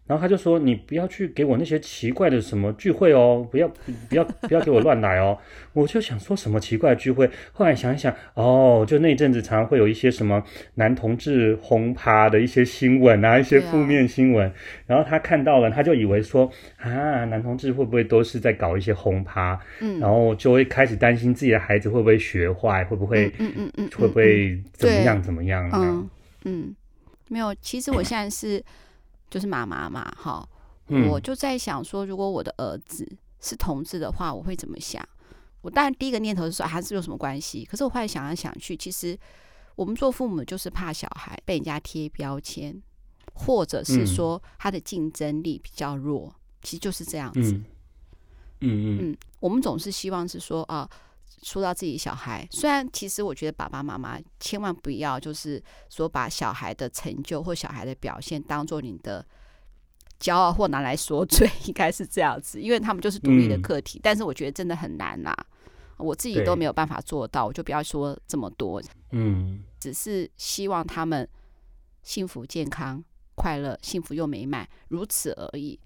[0.07, 3.67] 然后他就说：“你不要去给我那些奇怪的什么聚会哦，不要
[4.09, 5.39] 不要不要给我乱来哦。
[5.73, 14.53] ”我就想说什么奇怪的聚会，后来想一想，哦，就那阵子常常会有一些什么男同志轰趴的一些新闻啊，一些负面新闻。
[14.87, 19.59] 然后他看到了，他就以为说啊，男同志会不会都是在搞一些轰趴？
[19.81, 25.71] 嗯，然后就会开始担心自己的孩子会不会学坏，会不会嗯嗯嗯，会不会怎么样怎么样？
[25.73, 26.11] 嗯
[26.45, 26.77] 嗯，
[27.31, 28.63] 没有，其实我现在是。
[29.35, 30.49] 就是妈妈嘛，哈，
[30.87, 33.05] 嗯、我就在想说，如果我的儿子
[33.41, 35.05] 是同志的话，我会怎么想？
[35.61, 37.65] 我当然第一个念头是说，还是有什么关系？
[37.65, 39.19] 可是我后来想来想去，其实
[39.75, 42.81] 我们做父母就是怕小孩被人家贴标签，
[43.35, 47.41] 或者是说他的竞争力比较弱，嗯、其实就是这样子。
[47.41, 47.65] 嗯
[48.61, 50.89] 嗯嗯，嗯，我们总是希望是说啊。
[51.45, 59.25] 说到自己小孩，虽然其实我觉得爸爸妈妈千万不要就是说把小孩的成就或小孩的表现当做你的
[60.19, 63.99] 骄傲或拿来说嘴，应该是这样子，因为他们就是独立的个体。
[63.99, 65.47] 嗯、但是我觉得真的很难啦、啊，
[65.99, 68.83] 我自己都没有办法做到，我就不要说这么多。
[69.11, 71.29] 嗯，只是希望他们
[72.03, 73.05] 幸福、健康、
[73.35, 75.79] 快乐、幸福又美满，如此而已。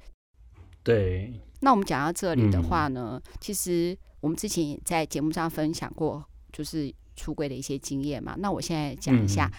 [0.84, 1.32] 对。
[1.60, 3.98] 那我们讲到这里的话呢，嗯、其实。
[4.20, 8.34] 我们之前也在节目上分享过，就是出柜的一些经验嘛。
[8.38, 9.50] 那我现在讲一下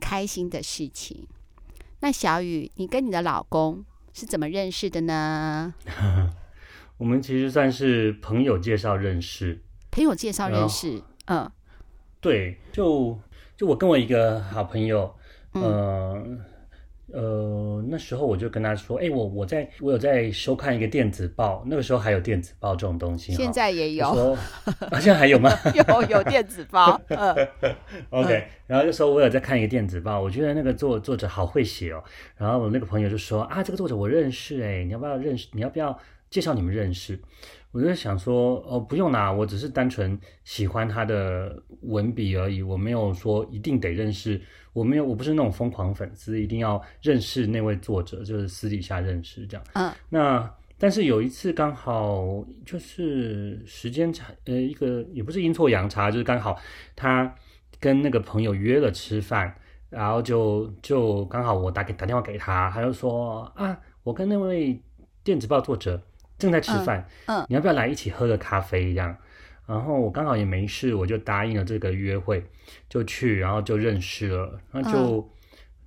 [0.00, 1.18] 开心的事情。
[1.20, 5.74] 嗯、那小雨，你跟你的老公是怎么认识的呢？
[6.98, 9.62] 我们其实算是朋友介绍认识。
[9.90, 11.52] 朋友介绍认识，嗯，嗯
[12.20, 13.18] 对，就
[13.56, 15.14] 就我跟我一个好朋友，
[15.52, 15.62] 嗯。
[15.62, 16.55] 呃
[17.16, 24.38] 呃，那时候我就跟他说：“哎、欸，我我在我有在收看一个电子报，那个时候还有电子报这种东西，现在也有，说
[24.90, 25.50] 啊，现在还有吗？
[25.72, 27.00] 有有电子报。
[27.08, 27.48] 嗯
[28.10, 28.46] ，OK。
[28.66, 32.04] 然后就说我有在看一个电子报，我觉得那个作作者好会写哦。
[32.36, 35.48] 然后我那个朋友就说啊，这个作者我认识，哎，你要不要认识？
[35.52, 35.98] 你要不要
[36.28, 37.18] 介绍你们认识？
[37.76, 44.40] 我就想说，哦，不用啦，我只是单纯喜欢他的文笔而已，我没有说一定得认识。”
[44.72, 49.66] 我没有，我不是那种疯狂粉丝，一定要认识那位作者，就是私底下认识这样。
[49.72, 56.58] 嗯，那但是有一次刚好就是时间差，呃，一个也不是阴错阳差，就是刚好
[56.94, 57.34] 他
[57.80, 59.54] 跟那个朋友约了吃饭，
[59.88, 64.78] 然后就就刚好我打给打电话给他，他就说啊，我跟那位
[65.24, 65.98] 电子报作者
[66.38, 69.16] 正在吃饭，嗯，嗯，你要不要来一起喝个咖啡这样？
[69.66, 72.44] 然后我刚好也没事，我就答应了这个约会，
[72.88, 75.30] 就去，然后就认识了，然后就、嗯、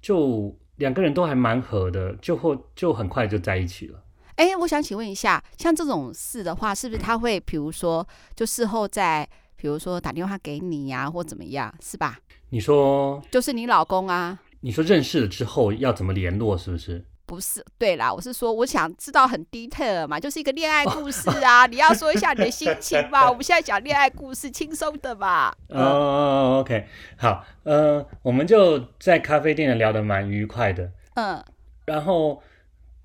[0.01, 4.03] 就两个人都还蛮合的，就后就很快就在一起了。
[4.35, 12.19] 哎，我想请问一下，像这种事的话，是不是他会，比如说，就事后再，比如说打电话给你呀、啊，或怎么样，是吧？
[12.49, 14.39] 你说，就是你老公啊？
[14.62, 17.05] 你说认识了之后要怎么联络，是不是？
[17.29, 23.29] 不是，对啦，我是说，我想知道很 detail 嘛，就是一个恋爱故事啊， 你要说一下你的心情吧。
[23.29, 25.55] 我们现在讲恋爱故事，轻松的吧。
[25.67, 26.87] 哦、uh,，OK，
[27.17, 31.43] 好，呃，我们就在咖啡店聊得蛮愉快的，嗯，uh,
[31.86, 32.41] 然后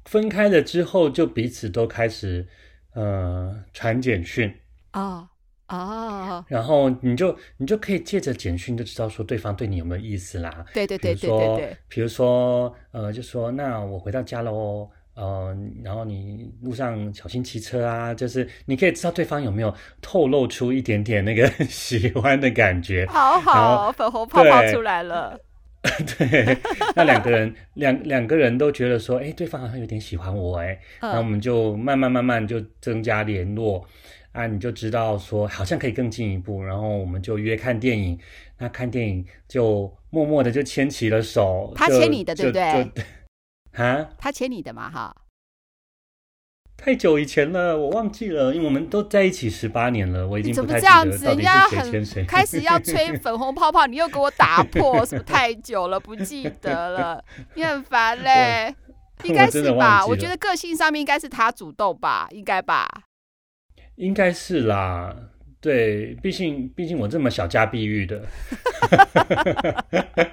[0.06, 2.48] 分开了之后，就彼此都开始
[2.94, 4.58] 呃传简讯
[4.92, 5.28] 啊。
[5.30, 5.33] Uh.
[5.68, 6.44] 哦，oh.
[6.48, 10.64] 然后你就你就可以借着简讯就知道说对方对你有没有意思啦。
[10.74, 11.76] 对对对对对对。
[11.88, 23.06] 比如说，呃，就说那我回到家喽，呃，然后你路上小心骑车啊，就是你可以知道对方有没有透露出一点点那个 喜欢的感觉。
[23.06, 25.38] 好好，粉红泡泡出来了。
[26.18, 26.56] 对，
[26.96, 33.86] 那两个人两两个人都觉得说，哎，对方好像有点喜欢我，哎，那我们就慢慢慢慢就增加联络，
[34.34, 38.18] 啊，你就知道说好像可以更进一步，然后我们就约看电影，
[38.58, 42.90] 那看电影就默默的就牵起了手，他牵你的对不对？
[43.74, 45.14] 啊，他牵你的嘛哈。
[46.76, 51.18] 太久以前了，我忘记了，因为我们都在一起十八年了，我已经不太记得到底是
[51.70, 52.24] 谁牵谁。
[52.24, 57.24] 开始要吹粉红泡泡，你又给我打破，是不是太久了不记得了？
[57.54, 58.74] 你很烦嘞，
[59.22, 60.04] 应该是吧？
[60.04, 62.88] 我，我觉得个性上面应该是他主动吧，应该吧？
[63.96, 65.14] 应该是啦，
[65.60, 68.26] 对，毕竟毕竟我这么小家碧玉的。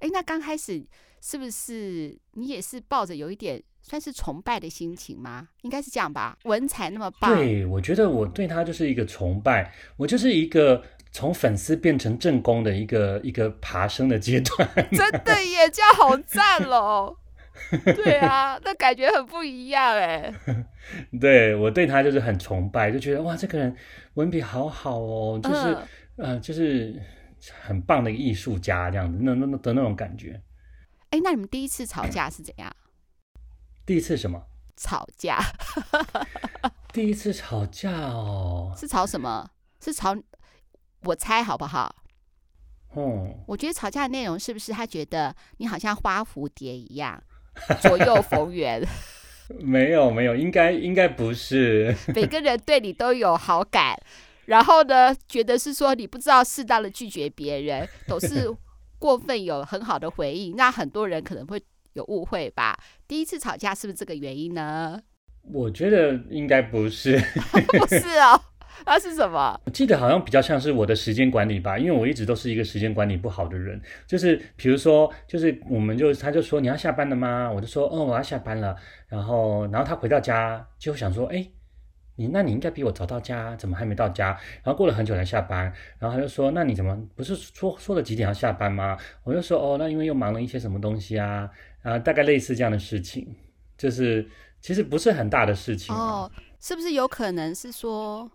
[0.00, 0.84] 哎，那刚开始
[1.20, 3.62] 是不是你也是抱着有一点？
[3.80, 5.48] 算是崇拜的心情吗？
[5.62, 6.36] 应该是这样吧。
[6.44, 14.68] 文采那么棒，对，我觉得我对他就是一个崇拜，我就是一个从粉丝变成正宫的一个一个爬升的阶段。
[14.92, 17.16] 真的耶，这样好赞哦！
[17.94, 20.32] 对啊，那感觉很不一样哎。
[21.20, 23.76] 对，我对他就是很崇拜，就觉得哇，这个人
[24.14, 25.74] 文笔好好哦，就是
[26.16, 27.00] 嗯、呃，就是
[27.60, 30.40] 很棒的一个艺术家这样子，那那的那种感觉。
[31.10, 32.70] 哎，那你们第一次吵架是怎样？
[33.86, 34.42] 第一次什么？
[34.76, 35.38] 吵架。
[36.92, 39.50] 第一次吵架哦，是吵什么？
[39.80, 40.16] 是吵？
[41.04, 41.94] 我猜好不好？
[42.96, 47.22] 嗯，我觉得吵架的内容是不是他觉得你好像花蝴蝶一样
[47.82, 48.82] 左右逢源？
[49.60, 51.94] 没有没有，应该应该不是。
[52.14, 53.98] 每个人对你都有好感，
[54.46, 58.48] 然后呢，觉得是说你不知道适当的拒绝别人，总是
[58.98, 61.62] 过分有很好的回应，那很多人可能会。
[61.94, 62.78] 有误会吧？
[63.08, 65.00] 第一次吵架是不是这个原因呢？
[65.42, 67.18] 我觉得应该不是，
[67.76, 68.40] 不是哦，
[68.86, 69.60] 那是什么？
[69.64, 73.80] 我记得好像比较像是我的时间管理吧，因为我一直都是一个时间管理不好的人。
[74.06, 77.50] 就是比如说，就是我们就他就说你要下班了吗？
[77.50, 78.76] 我就说嗯，我要下班了。
[79.08, 81.46] 然后，然后他回到家就想说，哎。
[82.20, 84.30] 你那你应该比我早到家，怎么还没到家？
[84.64, 91.48] 然后过了很久才下班，然后他就说：“那你怎么不是说说了几点要下班吗？”我就说：“哦，那因为又忙了一些什么东西啊，
[91.80, 93.36] 啊，大概类似这样的事情，
[93.76, 94.28] 就是
[94.60, 98.28] 其实不是很大的事情哦，是不是有可能是说？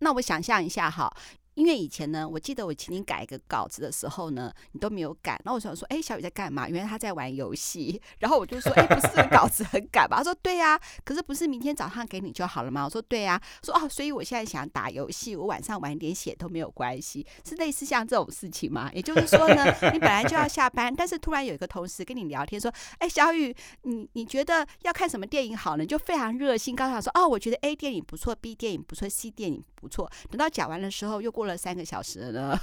[0.00, 1.12] 那我想象一下哈。
[1.58, 5.32] 因为以前呢，我记得我请你改一个稿子的时候呢，你都没有改。
[5.44, 6.68] 然后我想说，哎，小雨在干嘛？
[6.68, 8.00] 原来他在玩游戏。
[8.20, 10.18] 然后我就说，哎，不是稿子很赶吧？
[10.18, 12.84] 他说，对呀、可是不是明天早上给你就好了吗？
[12.84, 18.88] 我说，对呀、说哦，所以我现在想打游戏，我晚上晚点写都没有关系，是类似像这种事情吗？
[18.94, 23.52] 也就是说呢，你本来就要下班，但是突然有一个同事跟你聊天说，哎，小雨，
[23.82, 25.84] 你你觉得要看什么电影好呢？
[25.84, 30.08] 就非常热心，告诉他说，哦，我觉得 A 电影不错，B 电影不错，C 电影不错。
[30.30, 32.58] 等到讲完的时候，又过了三个小时了呢。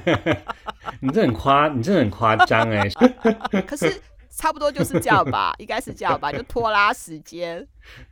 [1.00, 2.88] 你这很夸，你这很夸张哎。
[3.66, 7.66] 可是差不多就是这样吧， 应该是这样吧，就拖拉时间。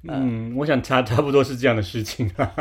[0.08, 2.52] 嗯，我想差差不多是这样的事情啊。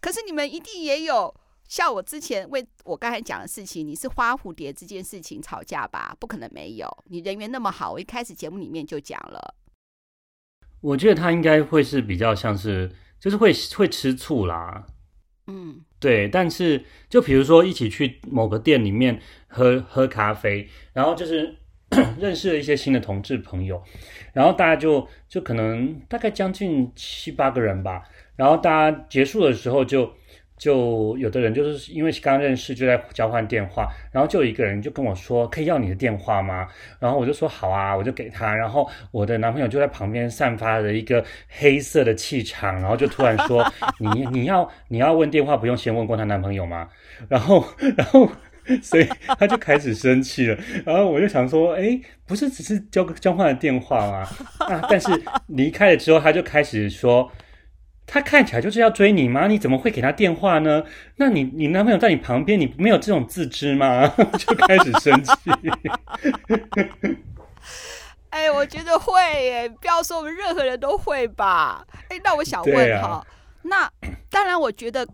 [0.00, 1.34] 可是你们一定也有
[1.68, 6.16] 像我之前为我刚才讲的事情，你是花蝴蝶这件事情吵架吧？
[6.18, 9.54] 不可能没有，你人缘那么好，我一开始节目里面就讲了。
[10.80, 12.90] 我觉得他应该会是比较像是。
[13.20, 14.86] 就是会会吃醋啦，
[15.46, 21.54] 嗯，对，但是就比如说一起去某个店里面喝喝咖啡，然后就是
[22.18, 23.80] 认识了一些新的同志朋友，
[24.32, 28.02] 然后大家就就可能大概将近七八个人吧，
[28.34, 30.12] 然后大家结束的时候就。
[30.60, 36.68] 就有的人就是因为刚认识就在交换电话，然后就有一个人就跟我说，可以要你的电话吗？
[36.98, 38.54] 然后我就说好啊，我就给他。
[38.54, 43.66] 然后我的男朋友就在旁边散发着一个黑色的气场，然后就突然说
[43.98, 46.86] 你你要你要问电话，不用先问过她男朋友吗？
[47.26, 47.64] 然后
[47.96, 48.30] 然后
[48.82, 49.08] 所以
[49.38, 50.58] 他就开始生气了。
[50.84, 54.28] 然后我就想说，哎，不是只是交交换了电话吗？
[54.58, 55.10] 啊，但是
[55.46, 57.32] 离开了之后，他就开始说。
[58.12, 59.46] 他看起来就是要追你吗？
[59.46, 60.82] 你怎么会给他电话呢？
[61.14, 64.08] 那你你男朋友在你旁边，你没有这种自知吗？
[64.36, 65.32] 就开始生气。
[68.30, 71.86] 哎，我觉得会耶，不要说我们任何人都会吧。
[72.08, 73.26] 哎，那我想问哈，啊、
[73.62, 73.88] 那
[74.28, 75.06] 当然我觉得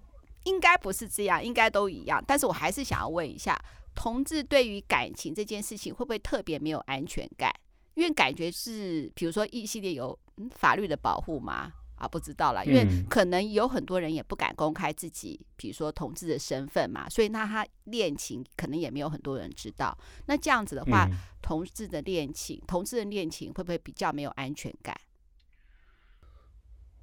[0.44, 2.24] 应该不是这样，应该都一样。
[2.26, 3.54] 但是我还是想要问一下，
[3.94, 7.52] 同志对于感情这件事情会不会特别没有安全感？
[7.92, 10.18] 因为感觉是，比如说异性恋有
[10.54, 11.72] 法律的保护吗？
[11.96, 19.96] 啊，不知道啦，因为可能有很多人也不敢公开自己，嗯、比如说同志的身份嘛，所以那他恋情可能也没有很多人知道。
[20.26, 24.94] 那这样子的话，嗯、同志的恋情，同志的恋情会不会比较没有安全感？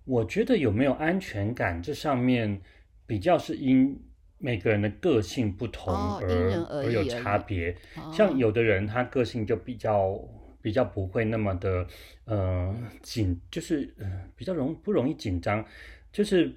[0.06, 2.62] 我觉得有没有安全感，这上面
[3.06, 3.98] 比较是因
[4.38, 7.76] 每个人的个性不同而、哦、而，而有差别。
[7.96, 10.20] 哦、像有的人他个性就比较
[10.64, 11.86] 比较不会那么的
[12.26, 15.64] 呃紧，就是呃比较容不容易紧张，
[16.12, 16.52] 就是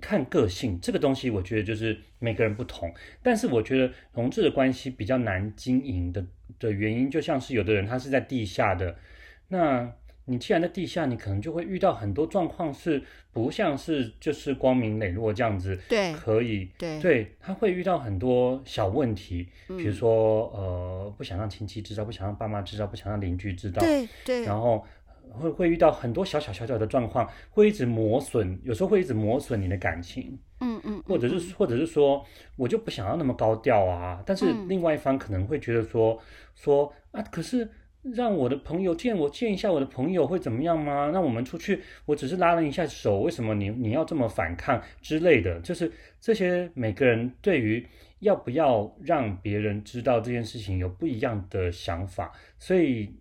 [0.00, 2.94] 看个性这个东西，我觉得就是每个人不同。
[3.22, 6.24] 但是我觉得同志的关系比较难经营的
[6.60, 8.96] 的原因，就像是有的人他是在地下的
[9.48, 9.92] 那。
[10.28, 13.02] 你既然在地下，你可能就会遇到很多状况，是
[13.32, 15.74] 不像是就是光明磊落这样子。
[15.88, 23.80] 对，可以，对，对，他会遇到很多小问题，比如说，嗯、呃，不想让亲戚知道，不想让爸妈知道，不想让邻居知道。
[23.80, 24.44] 对对。
[24.44, 24.84] 然后
[25.30, 30.38] 会会遇到很多小小小小的状况，会一直磨损，有时候会一直磨损你的感情。
[30.60, 31.02] 嗯嗯。
[31.06, 32.22] 或者是或者是说，
[32.56, 36.20] 我就不想要那么高调啊，但是另外一方可能会觉得说
[36.54, 37.66] 说啊，可是。
[38.12, 41.10] 让我的朋友见我见一下我的朋友会怎么样吗？
[41.12, 45.60] 那我们出去，我只是拉了一下手，为什么你你要这么反抗之类的？
[45.60, 47.86] 就是这些每个人对于
[48.20, 53.14] 要不要让别人知道这件事情有不一样的想法，所以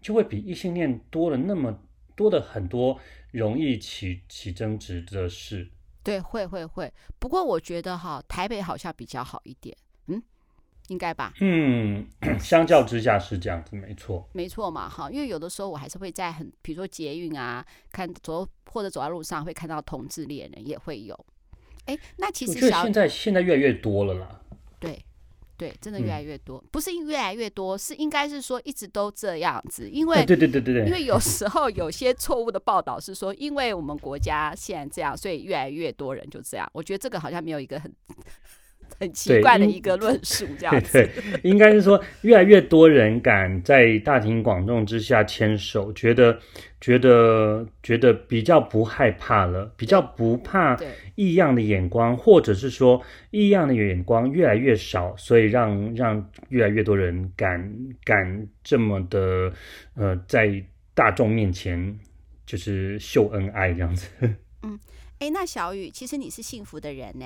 [0.00, 1.76] 就会比异性恋多了那么
[2.14, 2.98] 多的很多
[3.32, 5.68] 容易起起争执的事。
[6.02, 6.90] 对，会会会。
[7.18, 9.76] 不过我觉得哈，台北好像比较好一点。
[10.90, 12.06] 应该吧，嗯，
[12.38, 21.18] 相较之下是这样子，没错，没错嘛，哈，因为有的时候我还是会在很，比如说捷运啊，看走或者走在路上会看到同志恋人也会有，
[21.86, 24.40] 哎，那其实小现在现在越来越多了啦，
[24.78, 25.04] 对，
[25.56, 31.18] 对，真的越来越多，嗯、不是越来越多，是应该是说一直都这样子，因为对对对对对，因为有。
[31.30, 37.94] 时候有些错误的报道是说，因为我们国家现在这样，所以越来越多人就这样，我觉得这个好像没有一个很。
[39.00, 40.92] 很奇怪的一个论述，这样子。
[41.02, 46.38] 对，对，应该是说，越来越多人敢在大庭广众之下牵手，觉得
[46.82, 50.78] 觉得觉得比较不害怕了，比较不怕
[51.14, 57.74] 异样的眼光，或者是说异样的眼光越来越少，所以让让越来越多人敢
[58.04, 59.50] 敢这么的
[59.94, 61.98] 呃，在大众面前
[62.44, 64.06] 就是秀恩爱这样子。
[64.62, 64.78] 嗯，
[65.20, 67.24] 哎，那小雨，其实你是幸福的人呢。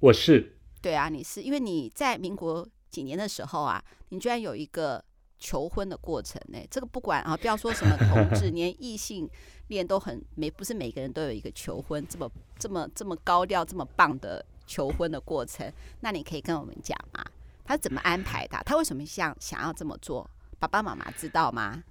[0.00, 5.02] 我是，对啊，你是因为你在民国几年的时候啊，你居然有一个
[5.38, 6.58] 求婚的过程呢？
[6.70, 9.28] 这个不管啊，不要说什么同志， 连异性
[9.68, 15.70] 恋都很每不是每个人都有一个求婚这么这么这么高调这么棒的求婚的过程。
[16.00, 17.24] 那你可以跟我们讲吗？
[17.64, 18.62] 他怎么安排的？
[18.66, 20.28] 他为什么想想要这么做？
[20.58, 21.82] 爸爸妈妈知道吗？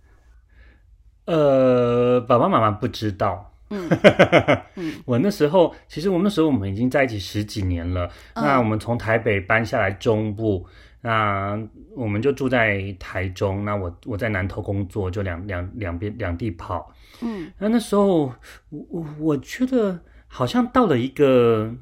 [1.25, 3.52] 呃，爸爸妈妈不知道。
[4.75, 8.05] 嗯，我那时候其实我们那时候我们已经在一起十几年了。
[8.33, 10.67] 嗯、那我们从台北搬下来中部，
[11.01, 11.59] 那
[11.95, 13.65] 我们就住在台中。
[13.65, 16.93] 那我我在南投工作，就两两两边两地跑。
[17.21, 18.33] 嗯，那那时候
[18.69, 21.73] 我我觉得好像到了一个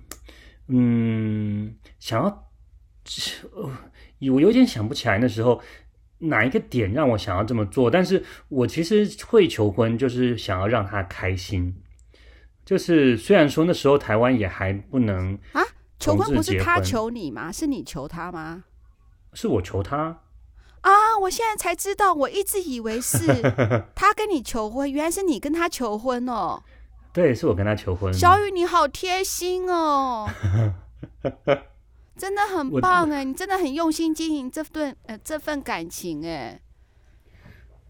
[0.67, 2.47] 嗯，想要
[4.31, 5.59] 我有点想不起来那时候
[6.21, 7.91] 哪一个点让我想要这么做。
[7.91, 11.75] 但是我其实会求婚，就是想要让他开心。
[12.63, 15.61] 就是虽然说那时候台湾也还不能啊，
[15.99, 17.51] 求婚不是他求你吗？
[17.51, 18.63] 是你求他吗？
[19.33, 20.21] 是我求他
[20.81, 21.17] 啊！
[21.21, 23.27] 我现在才知道，我一直以为是
[23.95, 26.63] 他跟你求婚，原来是你跟他求婚哦。
[27.13, 28.13] 对，是我跟他求婚。
[28.13, 30.29] 小雨，你好贴心哦，
[32.17, 33.23] 真的很棒哎！
[33.23, 36.59] 你真的很用心经营这份呃这份感情哎。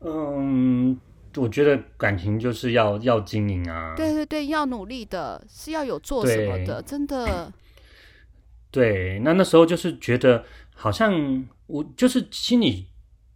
[0.02, 1.00] 嗯。
[1.38, 7.50] 我觉得感情就是要要经营啊，对对对，要努力的，是要有做什么的，真的。
[8.70, 10.44] 对，那那时候就是觉得，
[10.76, 12.90] 好像我就是心里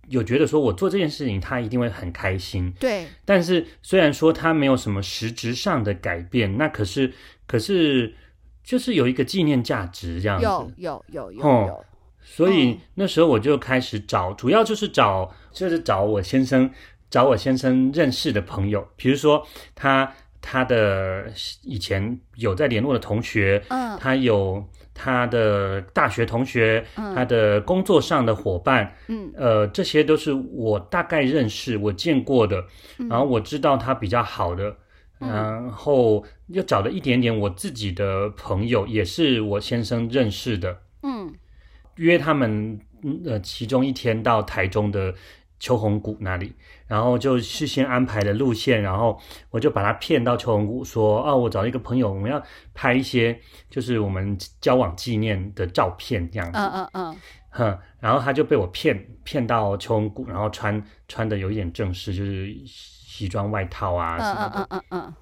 [0.09, 2.69] 有觉得，说我做这件事情，他一定会很开心。
[2.77, 3.07] 对。
[3.23, 7.13] 但是虽然说他没有什么实质上的改变，那可是
[7.47, 8.13] 可是
[8.65, 10.43] 就是有一个纪念价值这样子。
[10.43, 11.85] 有有有有有。
[12.21, 16.69] 所以那时候我就开始找，主要就是找就是找我先生。
[17.07, 19.41] 找我先生认识的朋友，比如说
[19.73, 20.11] 他
[20.41, 21.25] 他的
[21.61, 24.61] 以前有在联络的同学，嗯，他有
[24.93, 32.61] 他的大学同学，嗯，他的工作上的伙伴，嗯，呃，这些都是我大概认识、我见过的，
[33.07, 34.75] 然后我知道他比较好的，
[35.21, 41.33] 嗯，然后又找了一点点我自己的朋友，也是我先生认识的，嗯，
[41.95, 42.79] 约他们，
[43.25, 45.13] 呃，其中一天到台中的。
[45.57, 46.53] 秋红谷那里，
[46.85, 49.17] 然后就事先安排了路线，然后
[49.49, 52.39] 我就把他骗到秋红谷，说：“哦，我找了一个朋友，我们要
[52.73, 53.39] 拍一些
[53.69, 57.17] 就是我们交往纪念的照片，这样子。”嗯嗯嗯，
[57.51, 64.59] 哼，然后他就被我骗骗到秋红谷，然后穿穿的有一点正式，就是西装外套啊什么的。
[64.59, 65.13] 嗯嗯嗯嗯。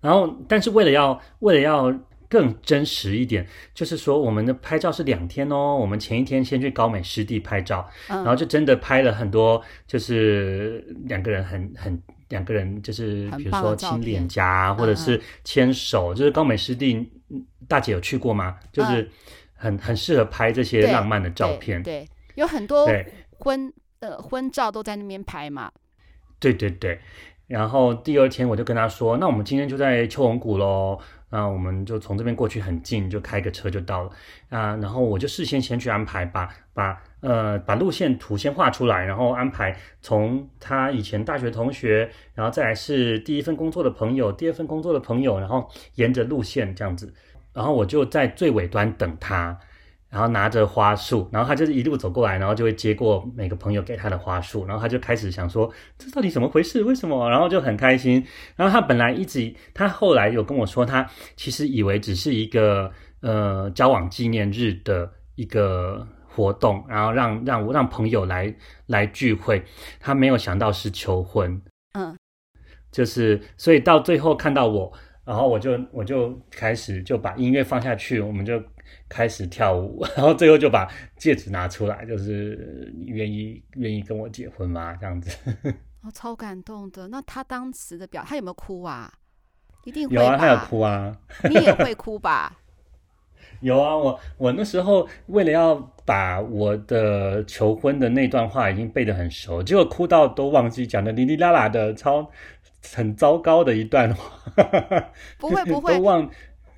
[0.00, 1.94] 然后但是为了要为了要
[2.28, 17.10] 更真实一点，就是说我们的拍照是两天哦，我们前一天先去高美湿地拍照，嗯、然后就真的拍了很多，就是两个人很很两个人就是比如说亲脸颊或者是牵手，嗯、就是高美湿地
[17.66, 18.56] 大姐有去过吗？
[18.70, 19.10] 就是
[19.54, 22.88] 很很适合拍这些浪漫的照片，对，对，对，有很多
[23.38, 25.72] 婚呃婚照都在那边拍嘛，
[26.38, 27.00] 对对对。
[27.50, 30.96] 然后第二天我就跟他说，那我们今天就在秋红谷喽。
[31.32, 34.10] 那我们就从这边过去很近，就开个车就到了
[34.48, 34.76] 啊。
[34.76, 47.12] 然后我就事先先去安排，把把呃把路线图先画出来，然后安排从他以前大学同学，然后再来是第一份工作的朋友，第二份工作的朋友，然后沿着路线这样子，
[47.52, 49.58] 然后我就在最尾端等他。
[50.10, 56.82] 然后拿着花束，然后他就是一路走过来，然后就会接过每个朋友给他的花束，然后他就开始想说，这到底怎么回事？
[56.82, 57.30] 为什么？
[57.30, 58.26] 然后就很开心。
[58.56, 62.90] 然后他本来一直，他后来有跟我说，他其实以为只是一个
[63.20, 68.52] 呃交往纪念日的一个活动，然后让让让朋友来
[68.86, 69.62] 来聚会，
[70.00, 71.62] 他没有想到是求婚。
[71.92, 72.16] 嗯，
[72.90, 74.92] 就是所以到最后看到我，
[75.24, 78.60] 然后我就我就开始就把音乐放下去，我们就。
[79.08, 84.96] 开始跳舞， 然后最后就把戒指拿出来，就是你愿意愿意跟我结婚吗？
[85.00, 85.30] 这样子，
[86.02, 87.08] 哦，超感动的。
[87.08, 89.12] 那他当时的表，他有没有哭啊？
[89.84, 90.08] 一定。
[90.08, 91.16] 有啊，他有哭啊。
[91.48, 92.56] 你也会哭吧？
[93.60, 95.74] 有啊，我我那时候为了要
[96.06, 102.30] 把我的求婚的那段话已经背得很熟，结果哭到都忘记讲的哩哩啦啦的，超
[102.94, 104.54] 很糟糕的一段话。
[105.38, 106.30] 不会不会，都忘。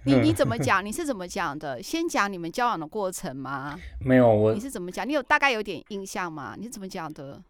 [0.07, 0.85] 你你怎么讲？
[0.87, 1.83] 你是怎么讲的？
[1.83, 3.79] 先讲你们交往的过程吗？
[4.01, 4.53] 没有，我。
[4.53, 5.09] 你是怎么讲？
[5.09, 6.55] 你有大概有点印象吗？
[6.59, 7.41] 你是怎么讲的？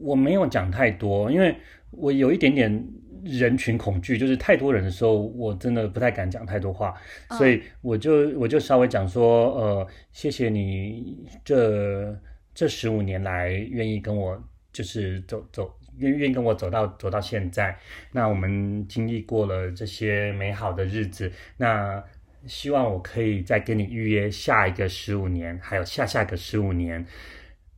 [0.00, 1.56] 我没有讲太多，因为
[1.90, 2.86] 我有一点点
[3.24, 6.94] 人群恐惧，就是太多人的时候，我真的不太敢讲太多话，
[7.28, 12.14] 嗯、所以我就我就稍微讲说，呃，谢谢你这
[12.54, 14.40] 这十五年来愿意跟我
[14.72, 15.72] 就是走走。
[15.98, 17.76] 愿愿意跟我走到走到现在，
[18.12, 22.02] 那我们经历过了这些美好的日子，那
[22.46, 27.04] 希望我可以再跟你预约下一个十五年，还有下下个十五年。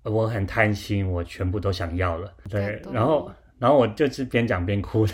[0.03, 2.33] 我很贪心，我全部都想要了。
[2.49, 5.13] 对，然后然后我就是边讲边哭的。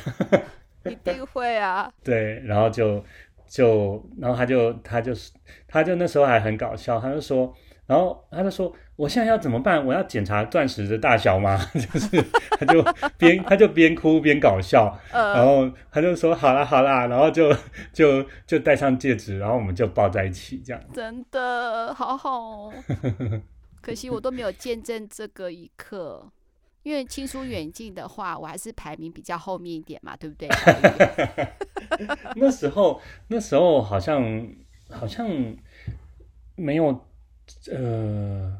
[0.85, 1.93] 一定会啊。
[2.05, 3.05] 对，然后就
[3.49, 5.33] 就然后他就他就是
[5.67, 7.55] 他就那时候还很搞笑，他就说。
[7.87, 9.85] 然后他就说：“我现在要怎么办？
[9.85, 12.83] 我要检查钻石的大小吗？” 就是他就
[13.19, 17.53] 边他就边哭边搞笑，呃、然后他就说：“好啦好啦。”然后就
[17.93, 20.81] 就就戴上戒指，然后我们就抱在一起，这样。
[20.93, 22.73] 真的好好哦，
[23.83, 26.31] 可惜我都没有见证这个一刻，
[26.85, 30.49] 因为亲疏远近的话，我还是排名比较后面一点嘛，对不对？
[32.37, 34.49] 那时候那时候好像
[34.89, 35.29] 好像
[36.55, 37.05] 没有。
[37.71, 38.57] 呃，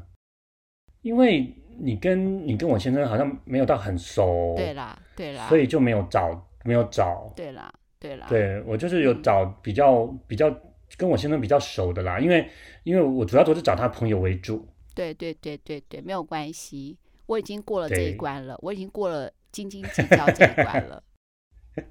[1.05, 10.51] 因为你跟你跟我先生好像没有到很熟，对啦，对啦，所以就没有找，没有找，对啦，对啦，对我就是有找比较、嗯、比较
[10.97, 12.49] 跟我先生比较熟的啦，因为
[12.83, 16.97] 因为我主要都是找他朋友为主，对对对对对，没有关系，
[17.27, 21.03] 我已经过了这一关了，我已经过了斤斤计较这一关了。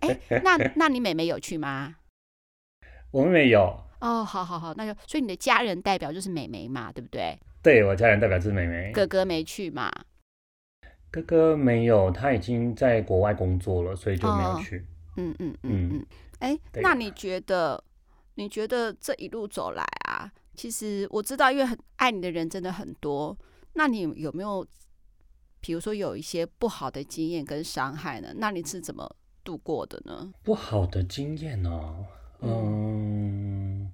[0.00, 1.94] 哎，那那你妹妹有去吗？
[3.12, 3.60] 我妹妹有。
[4.00, 7.38] 哦，好好好，那就所以你的家人代表就是妹妹嘛，对不对？
[7.64, 8.92] 对，我家人代表是妹妹。
[8.92, 9.90] 哥哥没去嘛？
[11.10, 14.78] 哥哥没有，他已经在国外工作了，所以就没有去。
[14.78, 14.84] 哦、
[15.16, 16.06] 嗯嗯嗯嗯。
[16.40, 17.82] 哎、那你觉得？
[18.36, 23.38] 你觉得这一路走来啊，其实我知道，因为很爱你的人真的很多。
[23.74, 24.66] 那你有没有，
[25.60, 28.34] 比如说有一些不好的经验跟伤害呢？
[28.38, 29.08] 那你是怎么
[29.44, 30.32] 度过的呢？
[30.42, 32.04] 不好的经验哦，
[32.40, 33.84] 嗯。
[33.84, 33.92] 嗯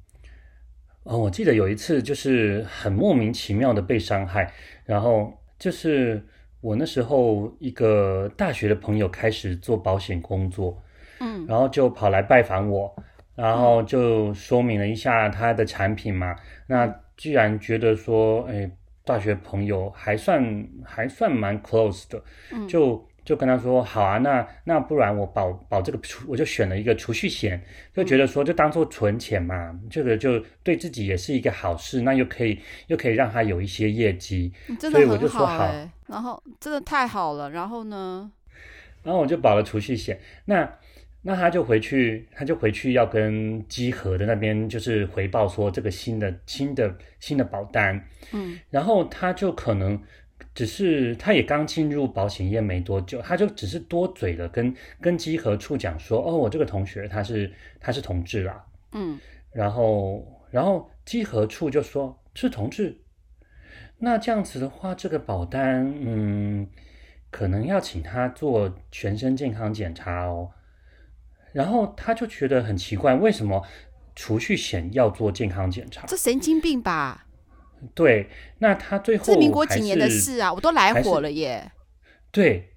[1.10, 4.52] 哦，我记得有一次就是很莫名其妙的被伤害，
[4.84, 6.24] 然后就是
[6.60, 10.80] 我那时候一个大学的朋友开始做保险工作，
[11.18, 12.94] 嗯，然后就跑来拜访我，
[13.34, 16.36] 然后就说明了一下他的产品嘛。
[16.68, 16.86] 那
[17.16, 18.70] 既然觉得说，哎，
[19.04, 23.04] 大学朋友还算还算蛮 close 的，嗯，就。
[23.30, 27.62] 就跟他说好啊，那那不然我保保这个储，我就选了一个储蓄险，
[27.94, 32.58] 就觉得说就当做存钱嘛，这个就对自己也是一个好事，那又可以
[32.88, 35.72] 又可以让他有一些业绩，真的很好欸，所以我就说好，
[36.08, 38.28] 然后真的太好了，然后呢，
[39.04, 40.68] 然后我就保了储蓄险，那
[41.22, 50.02] 那他就回去，他就回去要跟稽核的那边就是回报说这个新的新的新的保单，嗯，然后他就可能。
[50.60, 57.50] 只是他也刚进入保险业没多久，他就只是多嘴了跟，跟跟稽核处讲说，哦，我这个同学他是
[57.80, 59.18] 他是同志啦，嗯，
[59.52, 63.00] 然后然后稽核处就说是同志，
[63.96, 66.68] 那这样子的话，这个保单，嗯，
[67.30, 70.50] 可能要请他做全身健康检查哦，
[71.54, 73.66] 然后他就觉得很奇怪，为什么
[74.14, 76.06] 储蓄险要做健康检查？
[76.06, 77.28] 这神经病吧？
[77.94, 78.28] 对，
[78.58, 81.70] 那他最后是民国几年的事啊，我都来火了耶。
[82.30, 82.70] 对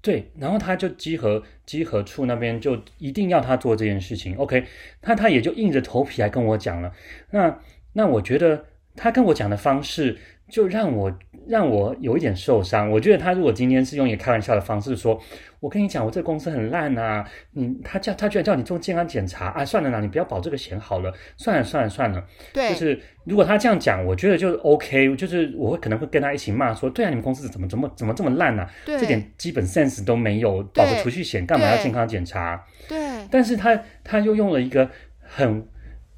[0.00, 4.64] 对，然后他就稽核稽核处那边就一定要他做这件事情，OK，
[5.02, 6.92] 那他也就硬着头皮来跟我讲了。
[7.30, 7.60] 那
[7.92, 8.64] 那我觉得
[8.96, 10.18] 他跟我讲的方式。
[10.48, 12.90] 就让我让我有一点受伤。
[12.90, 15.20] 我觉得他如果今天是用一个开玩笑的方式说
[15.60, 28.68] ：“我跟你讲，我这个公司很烂啊，你他叫他居然叫你做健康检查啊，算了啦，你不要保这个险好了，算了算了算了。”对，就是如果他这样讲，我觉得就 OK，就是我会可能会跟他一起骂说：“对啊，你们公司怎么怎么怎么这么烂啊？
[28.84, 32.98] 对这点基本 sense 都没有，保个储蓄险干嘛要健康检查？”对，
[33.30, 34.88] 但是他他又用了一个
[35.20, 35.66] 很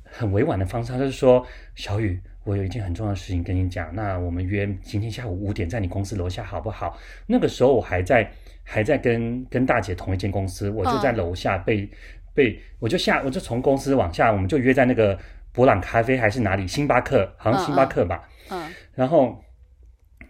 [0.05, 6.99] 很委婉的方式，他就是说：“小雨。”我有一件很重要的事情跟你讲，那我们约今天下午五点在你公司楼下好不好？
[7.26, 8.30] 那个时候我还在
[8.62, 11.88] 还在跟跟大姐同一间公司，我就在楼下被、哦、
[12.34, 15.18] 被我就下我就从公司往下，我们就约在那个
[15.53, 18.28] 博朗咖啡还是哪里星巴克，好像星巴克吧。
[18.51, 19.42] 嗯，嗯然后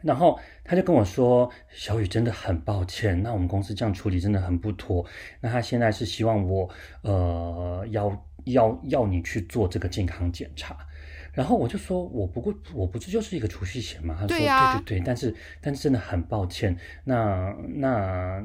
[0.02, 5.04] 然后他就跟我说，小雨真的很抱歉，那我们公司这样处理真的很不妥。
[5.40, 6.68] 那他现在是希望我
[7.02, 10.76] 呃要要要你去做这个健康检查。
[11.34, 14.14] 然后我就说，我不过我不是就是一个储蓄险嘛？
[14.14, 18.42] 他说对、啊、对对对，但是但是真的很抱歉，那那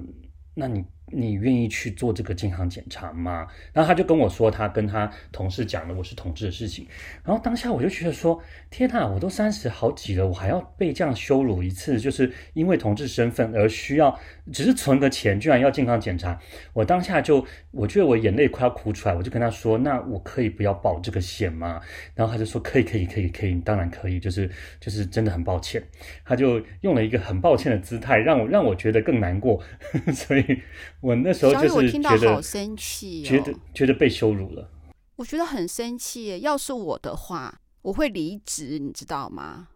[0.55, 0.83] 那你。
[1.11, 3.47] 你愿意去做这个健康检查吗？
[3.73, 6.87] 然后他就跟我说，他跟他同事讲了我是同志的事情。
[7.23, 14.17] 然后当下我就觉得说，天哪，我都三十好几了，我还要被这样羞辱一次，就是因为同志身份而需要，
[14.51, 16.39] 只是存个钱，居然要健康检查。
[16.73, 21.81] 我当下就，我觉得我眼泪快要哭出来，我就跟他说，那我可以不要保这个险吗？
[22.13, 24.49] 然后他就说，可以，可以，可以，可以，当然可以，就是
[24.79, 25.81] 就是真的很抱歉。
[26.23, 29.61] 他就用了一个很抱歉的姿态，让我让我觉得更难过，
[30.13, 30.59] 所以。
[31.01, 34.69] 我那时候就是觉得，我听到好生气哦，觉得觉得被羞辱了。
[35.15, 36.39] 我觉得很生气。
[36.39, 39.67] 要是我的话，我会离职，你知道吗？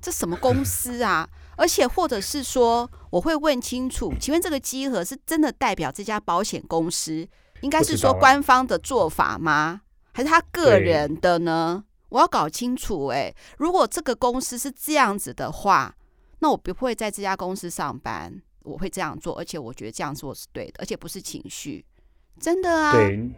[0.00, 1.28] 这什么公司啊？
[1.56, 7.28] 而且或者是说，我会问清楚，请问这个集合是真的代表这家保险公司？
[7.60, 9.82] 应该是说官方的做法吗？
[10.12, 11.84] 还是他个人的呢？
[12.08, 13.06] 我要搞清楚。
[13.06, 15.94] 哎，如果这个公司是这样子的话，
[16.40, 18.42] 那我不会在这家公司上班。
[18.64, 21.84] 我会这样做，而且我觉得这样做是对的，而且不是情绪，
[22.40, 22.92] 真的啊。
[22.92, 23.30] 对，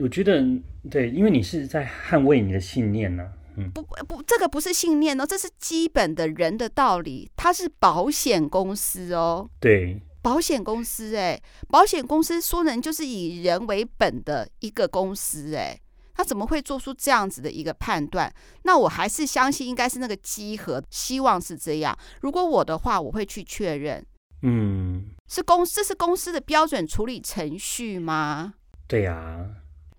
[0.00, 0.42] 我觉得
[0.90, 3.32] 对，因为你是在捍卫你的信念呢、啊。
[3.56, 7.30] 嗯，不不，这个不是信念哦，这是基本的人的道理。
[7.36, 11.38] 它是保险公司哦，对，保险公司哎，
[11.68, 15.78] 保险公司说人就是以人为本的一个公司哎，
[16.14, 18.32] 他怎么会做出这样子的一个判断？
[18.62, 21.94] 那我还是相信应该是那个稽核，希望是这样。
[22.22, 24.02] 如果我的话，我会去确认。
[24.42, 28.54] 嗯，是公司，这是公司的标准处理程序吗？
[28.86, 29.46] 对呀、啊。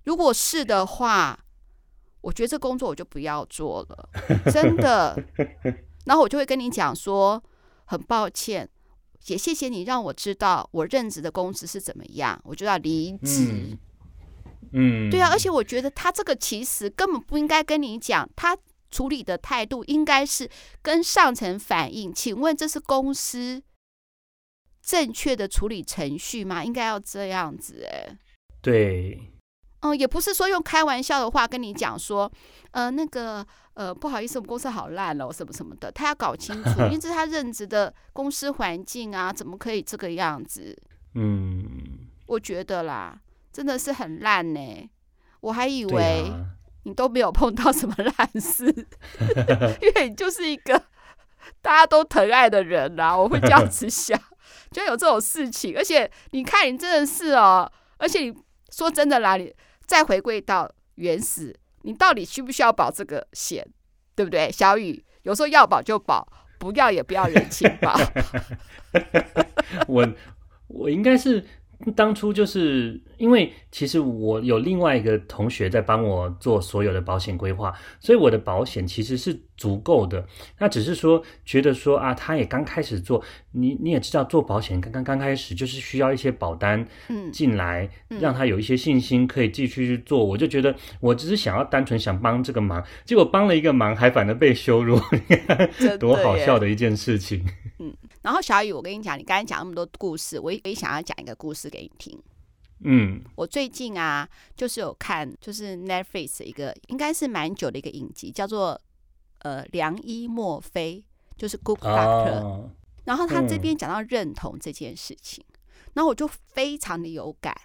[0.03, 1.39] 如果是的话，
[2.21, 4.09] 我觉得这工作我就不要做了，
[4.51, 5.17] 真的。
[6.05, 7.41] 然后我就会跟你讲说，
[7.85, 8.69] 很抱歉，
[9.27, 13.47] 也谢谢你让我知道我任职的公司是怎么样，我就要离职。
[14.73, 18.57] 嗯，嗯对啊，而且我觉得他这个其实根本不应该跟你讲，他
[18.91, 20.49] 处理的态度应该是
[20.81, 22.13] 跟上层反映。
[22.13, 23.63] 请问这是公司？
[24.85, 26.63] 正确的处理程序吗？
[26.63, 28.17] 应该要这样子哎。
[28.61, 29.29] 对。
[29.79, 32.31] 嗯，也不是说用开玩笑的话跟你讲说，
[32.71, 35.91] 呃，那个，呃，不好意思，我们公司好烂了，什么什么的。
[35.91, 40.81] 他要搞清楚，因为这是他任职的公司环境啊，怎么可以这个样子？
[41.15, 43.19] 嗯，我觉得啦，
[43.51, 44.89] 真的是很烂呢。
[45.41, 46.31] 我还以为
[46.83, 48.65] 你都没有碰到什么 烂事，
[49.81, 50.81] 因为你就是一个
[51.61, 53.17] 大家都疼爱的人啦。
[53.17, 54.17] 我会这样子想。
[54.73, 58.33] 就有这种事情，而且你看，你真的是哦，而且你
[58.71, 59.53] 说真的啦，你
[59.85, 63.65] 再回归到原始，你到底需不需要保这个险，
[64.15, 64.51] 对不对？
[64.51, 67.95] 小雨有时候要保就保，不要也不要人情保。
[69.87, 70.07] 我
[70.67, 71.45] 我应该是
[71.95, 80.27] 当初就是因为其实我有另外一个同学在帮我做所有的保险规划，所以我的保险其实是足够的。
[80.59, 86.85] 那只是说觉得说啊，他也刚开始做，你你也知道做保险刚刚刚开始就是需要一些保单
[87.31, 90.25] 进来，嗯嗯、让他有一些信心可以继续去做。
[90.25, 94.99] 我就觉得我只是想要单纯想帮这个忙，结果帮了一个忙还反而被羞辱，
[95.97, 97.41] 多好笑的一件事情。
[97.79, 102.19] 嗯，然后小雨，我跟你讲，你刚才讲那么多故事，我也想要讲一个故事给你听。
[102.83, 108.79] 嗯，我最近啊，就是有看，就是 Netflix 一个应该是蛮久的一个影集，叫做
[109.39, 111.03] 呃良医莫非，
[111.37, 112.41] 就是 Good Doctor。
[112.41, 112.69] 哦、
[113.05, 115.59] 然后他这边讲到认同这件事情，嗯、
[115.93, 117.55] 然后我就非常的有感。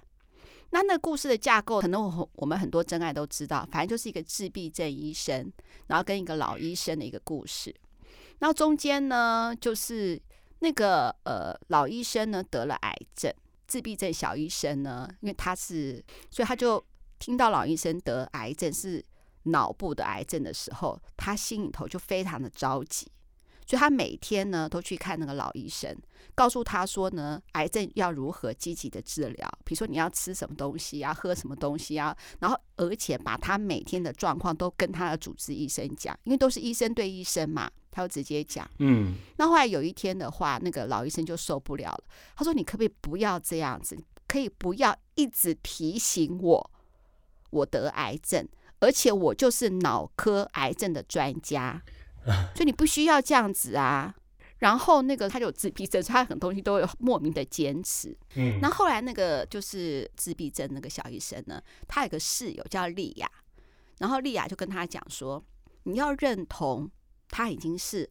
[0.70, 5.50] 那那故事的架构，可能我我们很多真爱都知道，反正就是一个自闭症医生，
[5.86, 7.74] 然后跟一个老医生的一个故事。
[8.38, 10.20] 然后中间呢，就是
[10.60, 13.32] 那个呃老医生呢得了癌症。
[13.68, 16.82] 自闭症小医生呢，因为他是，所以他就
[17.18, 19.04] 听到老医生得癌症是
[19.44, 23.06] 脑部的癌症的时候，他心里头就非常的着急，
[23.66, 25.94] 所以他每天呢都去看那个老医生，
[26.34, 37.70] 告诉他说呢，癌症要如何积极的治疗，比如说你要吃什么东西啊，喝什么东西啊，然后而且把他每天的状况都跟他的主治医生讲，因为都是医生对医生嘛。
[37.98, 42.04] 他就直接讲，嗯，那后来有一天的话，那个老医生就受不了了。
[42.36, 43.98] 他说：“你可不可以不要这样子？
[44.28, 46.70] 可以不要一直提醒我，
[47.50, 48.46] 我得癌症，
[48.78, 51.82] 而且我就是脑科癌症的专家，
[52.54, 54.14] 所以你不需要这样子啊。”
[54.58, 58.16] 然后那个他就有自闭症，所以他很多东西都有莫名的坚持。
[58.36, 63.28] 嗯，那后来那个就是自闭症那个小医生呢，他有个室友叫莉亚，
[63.98, 65.44] 然后莉亚就跟他讲说
[65.82, 66.88] ：“你要认同。”
[67.28, 68.08] 他已经是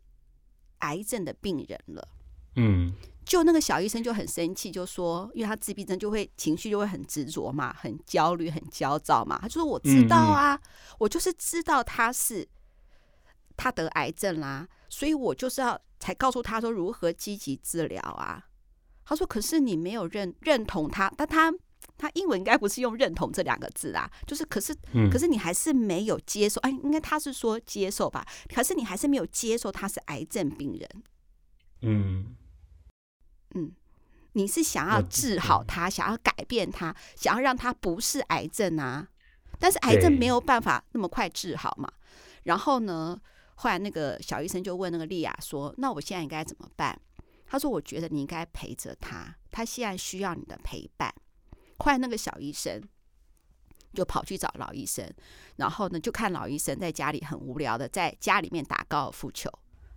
[0.79, 2.07] 癌症的病人了，
[2.55, 2.91] 嗯，
[3.25, 9.39] 就那个小医生就很生气，就说，因为他自闭症，就会情绪就会很执着嘛，很焦虑，很焦躁嘛。
[9.41, 12.47] 他就说：“我知道啊，嗯嗯，我就是知道他是
[13.55, 18.47] 他得癌症啦，所以我就是要才告诉他说如何积极治疗啊。”
[19.03, 21.53] 他说：“可是你没有认认同他，但他。”
[21.97, 28.25] 他英文应该不是用认同这两个字啊，就是可是，嗯、可是你还是没有接受，哎，应该他是说接受吧？
[28.53, 31.03] 可是你还是没有接受他是癌症病人，
[31.81, 32.35] 嗯
[33.55, 33.71] 嗯，
[34.33, 39.07] 你是想要治好他，想要改变他，想要让他不是癌症啊？
[39.59, 41.91] 但是癌症没有办法那么快治好嘛。
[42.43, 43.19] 然后呢，
[43.55, 46.97] 后来那个小医生就问那个莉亚说：“那我现在应该怎么办？”
[47.47, 51.11] 他说：“我觉得你应该陪着他，他现在需要你的陪伴。”
[51.79, 52.81] 后来那个小医生
[53.93, 55.09] 就跑去找老医生，
[55.55, 59.49] 然后呢，就看老医生在家里很无聊的在家里面打高尔夫球，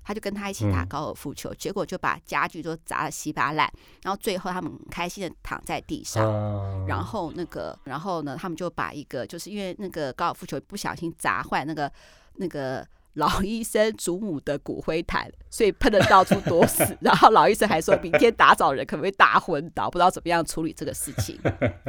[0.04, 3.70] 他就跟他一起打高尔夫球，嗯、结果就把家具都砸得稀巴烂，
[4.02, 11.92] 然后最后他们很开心的躺在地上，嗯、然后那个，然后呢，他们就把一个就是因为那个高尔夫球不小心砸坏那个
[12.34, 12.86] 那个。
[13.14, 16.96] 老医生祖母的骨灰坛，所以喷得到处都是。
[17.02, 21.38] 然后老医生还说明天打扫人可能会打昏倒，不知道怎么样处理这个事情。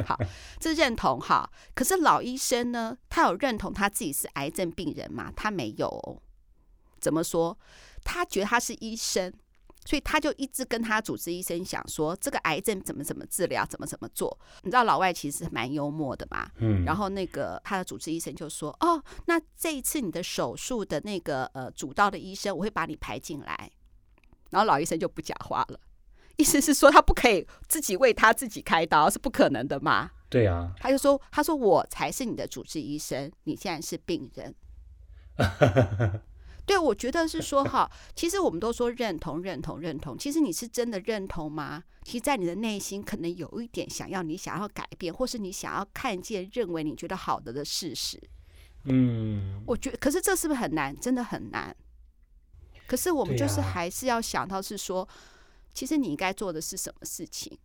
[0.04, 0.18] 好，
[0.58, 1.48] 这认同哈。
[1.74, 5.32] 可是老医生呢，他有认同他自己是癌症病人吗？
[5.36, 6.22] 他没有。
[7.00, 7.56] 怎么说？
[8.04, 9.32] 他觉得他是医生。
[9.84, 14.38] 所以他就一直跟他主治医生讲说，这个癌症怎么怎么治疗，怎么怎么做。
[14.62, 16.84] 你知道老外其实蛮幽默的嘛，嗯。
[16.84, 23.70] 然后那个他的主治医生就说：“哦，那这一次你的手术的那个呃主刀的医生，我会把你排进来。”
[24.50, 25.80] 然后老医生就不讲话了，
[26.36, 30.10] 意思是说他不可以自己为他自己开刀，是不可能的嘛。
[30.28, 30.72] 对啊。
[30.78, 34.54] 他就说：“他说我才是你的主治医生，你现在是病人。
[36.64, 40.16] ”对，我觉得是说哈，其实我们都说认同、认同、认同。
[40.16, 41.82] 其实你是真的认同吗？
[42.04, 48.20] 其实，在你的内心可能有一点想要，你想要改变，或是你想要看见、认为你觉得好的的事实。
[48.84, 50.94] 嗯，我觉得，可是这是不是很难？
[50.98, 51.76] 真的很难。
[52.86, 55.08] 可是我们就是还是要想到是说，
[55.74, 57.58] 其实你应该做的是什么事情？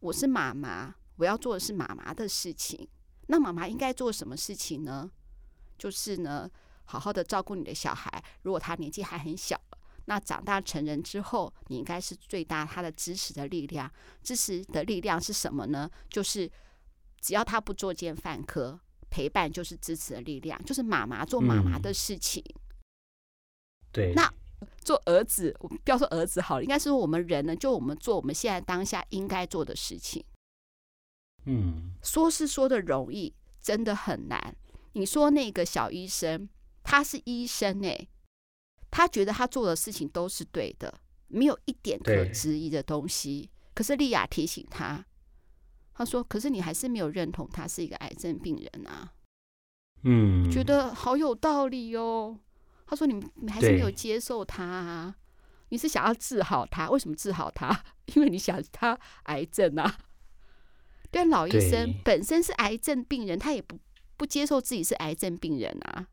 [0.00, 2.88] 我是妈妈，我要做的是妈妈的事情。
[3.26, 5.10] 那妈妈应该做什么事情呢？
[5.76, 6.50] 就是呢。
[6.90, 9.60] 好好的照顾你的小孩，如果他年纪还很小，
[10.06, 13.92] 那长大成人之后，你应该是最大他的支持的力量。
[14.22, 15.90] 支持的力量是什么呢？
[16.08, 16.50] 就是
[17.20, 18.80] 只要他不作奸犯科，
[19.10, 22.42] 陪伴就是支持的力量，就是妈妈做妈妈的事情。
[22.48, 22.56] 嗯、
[23.92, 24.32] 对，那
[24.82, 30.24] 做儿子，不要说儿子好了，应该是我们人呢，就我们做我们现在当下应该做的事情。
[31.44, 34.56] 嗯，说是说的容易，真的很难。
[34.92, 36.48] 你说那个小医生。
[36.90, 38.08] 他是医生哎，
[38.90, 43.50] 他觉得他做的事情都是对的，没有一点可质疑的东西。
[43.74, 45.04] 可是莉亚提醒他，
[45.92, 49.12] 他说：“可是你还是没有认同他是一个癌症病人啊。”
[50.04, 52.40] 嗯，觉得好有道理哦。
[52.86, 55.14] 他说你你还是没有接受他啊，
[55.68, 56.88] 你是想要治好他？
[56.88, 57.84] 为什么治好他？
[58.16, 59.98] 因为你想他癌症啊。
[61.10, 63.78] 对，老医生本身是癌症病人，他也不
[64.16, 66.08] 不接受自己是癌症病人啊。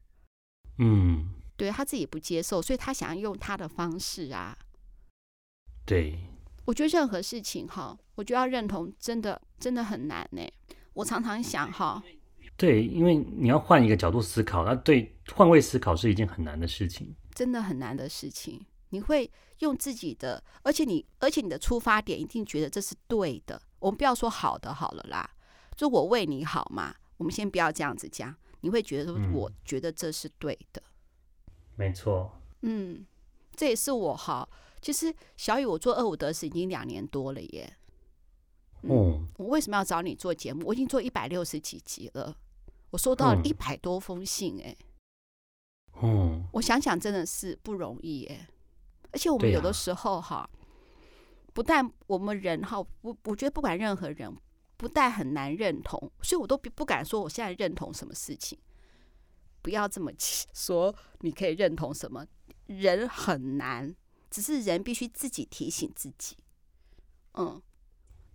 [0.78, 4.58] 嗯，对，他自己也不接受，所以他想要用他的方式啊。
[5.86, 6.18] 对，
[6.66, 10.42] 我觉得任何事情哈，我觉得要认同真的真的很难呢。
[10.94, 12.04] 我常常想哈，
[12.58, 18.66] 对，因为你要换一个角度思考，那对换位思考是一件很难的事情，真的很难的事情。
[18.90, 23.62] 你会用自己的，而且你而且你的出发点一定觉得这是对的。
[23.80, 25.30] 我们不要说好的好了啦，
[25.76, 26.96] 就我为你好嘛。
[27.18, 30.82] 我们先不要这样子讲，你会觉得说，我觉得这是对的。
[30.82, 32.32] 嗯、没错。
[32.64, 33.06] 嗯，
[33.56, 34.50] 这也是我哈。
[34.82, 37.78] 其实小雨，我做二五得十已经两年多了耶。
[38.82, 38.90] 嗯。
[38.90, 40.66] 嗯，我为什么要找你做节目？
[40.66, 42.36] 我已经做一百六十几集了，
[42.90, 44.76] 我收到一百多封信哎。
[46.02, 46.44] 嗯。
[46.54, 48.50] 我想想真的是不容易哎，
[49.12, 50.50] 而且我们有的时候哈。
[51.54, 54.36] 不但我们人哈，我我觉得不管任何人，
[54.78, 58.58] 不但很难认同，所以我都不不敢说我现在认同什么事情。
[59.62, 60.12] 不要这么
[60.54, 62.26] 说，你可以认同什么？
[62.68, 63.96] 人很难，
[64.30, 66.38] 只是人必须自己提醒自己。
[67.34, 67.62] 嗯，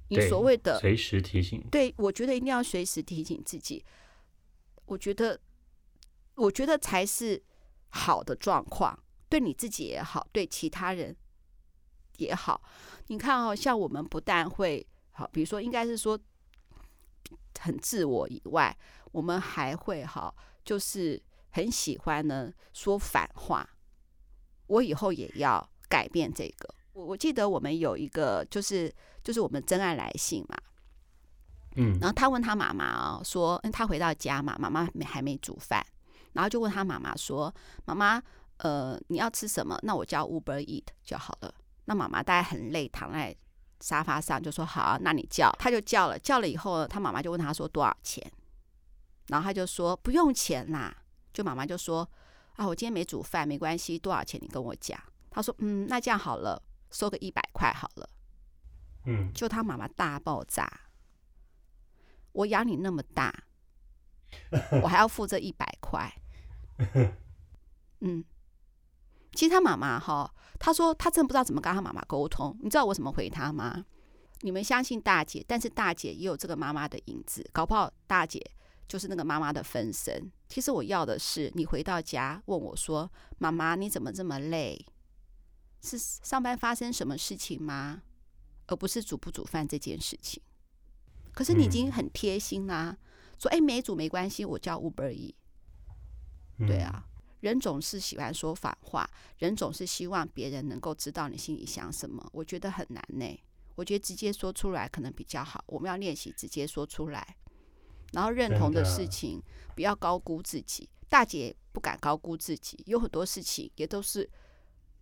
[0.09, 3.85] 你所谓的随时提醒，对，我觉得一定要随时提醒自己。
[4.87, 5.41] 我觉得，
[6.35, 7.41] 我觉得才是
[7.89, 11.17] 好的状况，对你自己也好，对其他人
[12.17, 12.61] 也好。
[13.07, 16.19] 你看哦，像我们不但会好，比如说应该是说
[17.59, 18.77] 很自我以外，
[19.13, 23.69] 我们还会哈，就是很喜欢呢说反话。
[24.67, 26.75] 我以后也要改变这个。
[26.93, 30.57] 我我记得我们有一个，就是就是我们真爱来信嘛，
[31.77, 35.85] 嗯，然后他问他妈妈哦，说，嗯，他回到家嘛，妈妈没还没煮饭，
[36.33, 37.53] 然后就问他妈妈说，
[37.85, 38.23] 妈妈，
[38.59, 39.79] 呃，你要吃什么？
[39.83, 41.55] 那我叫 Uber Eat 就好了。
[41.85, 43.35] 那妈妈大概很累，躺在
[43.81, 48.25] 沙发上，就说：“好啊，那你叫。”他就叫了，叫了以后呢，他妈妈就问他说：“多少钱？”
[49.29, 50.97] 然后他就说：“不用钱啦。”
[51.33, 52.09] 就妈妈就说
[52.57, 55.01] ：“啊，我今天没煮饭，没关系，多少钱你跟我讲。”
[55.31, 58.09] 他说：“嗯，那这样好了，收个一百块好了。”
[59.07, 60.71] 嗯，就他妈妈大爆炸。
[62.33, 63.33] 我养你那么大，
[64.83, 66.13] 我还要付这一百块。
[68.01, 68.25] 嗯。
[69.41, 72.55] 其实他妈妈哈，他说他真不知道怎么跟他妈妈沟通。
[72.61, 73.87] 你知道我怎么回他吗？
[74.43, 78.39] 你们相信大姐，但是大姐也有这个妈妈的影子，搞不好大姐
[78.87, 80.31] 就是那个妈妈的分身。
[80.47, 83.11] 其实我要的是你回到家问我说
[83.41, 84.79] ：“妈妈，你怎么这么累？
[85.81, 88.03] 是上班发生什么事情吗？”
[88.69, 90.43] 而不是煮不煮饭这件事情。
[91.33, 92.99] 可是你已经很贴心啦，
[93.39, 95.33] 说：“哎，没煮没关系，我叫 Uber Eats。”
[96.69, 97.07] 对啊。
[97.41, 102.27] 人总是喜欢说反话，人总是希望别人能够知道你心里想什么。
[102.33, 103.41] 我觉得很难呢。
[103.77, 105.65] 我觉得直接说出来可能比较好。
[105.67, 107.37] 我们要练习直接说出来，
[108.13, 109.43] 然后认同的事情
[109.75, 110.89] 不要高估自己。
[111.09, 114.29] 大姐不敢高估自己，有很多事情也都是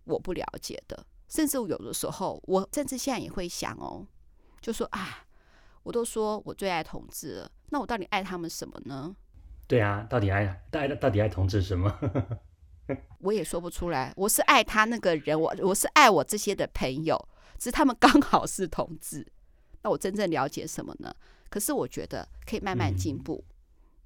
[0.05, 1.05] 我不了解的。
[1.27, 4.07] 甚至有的时候，我甚至现在也会想哦，
[4.61, 5.27] 就说啊，
[5.83, 9.15] 我都说我最爱同志了，那我到底爱他们什么呢？
[9.69, 11.95] 对啊，到底爱爱到底爱同志什么？
[13.21, 14.11] 我也说不出来。
[14.15, 17.15] 我是爱他那个人，我我是爱我这些的朋友，
[17.59, 19.25] 只是他们刚好是同志。
[19.83, 21.13] 那我真正了解什么呢？
[21.49, 23.53] 可是我觉得可以慢慢进步，嗯、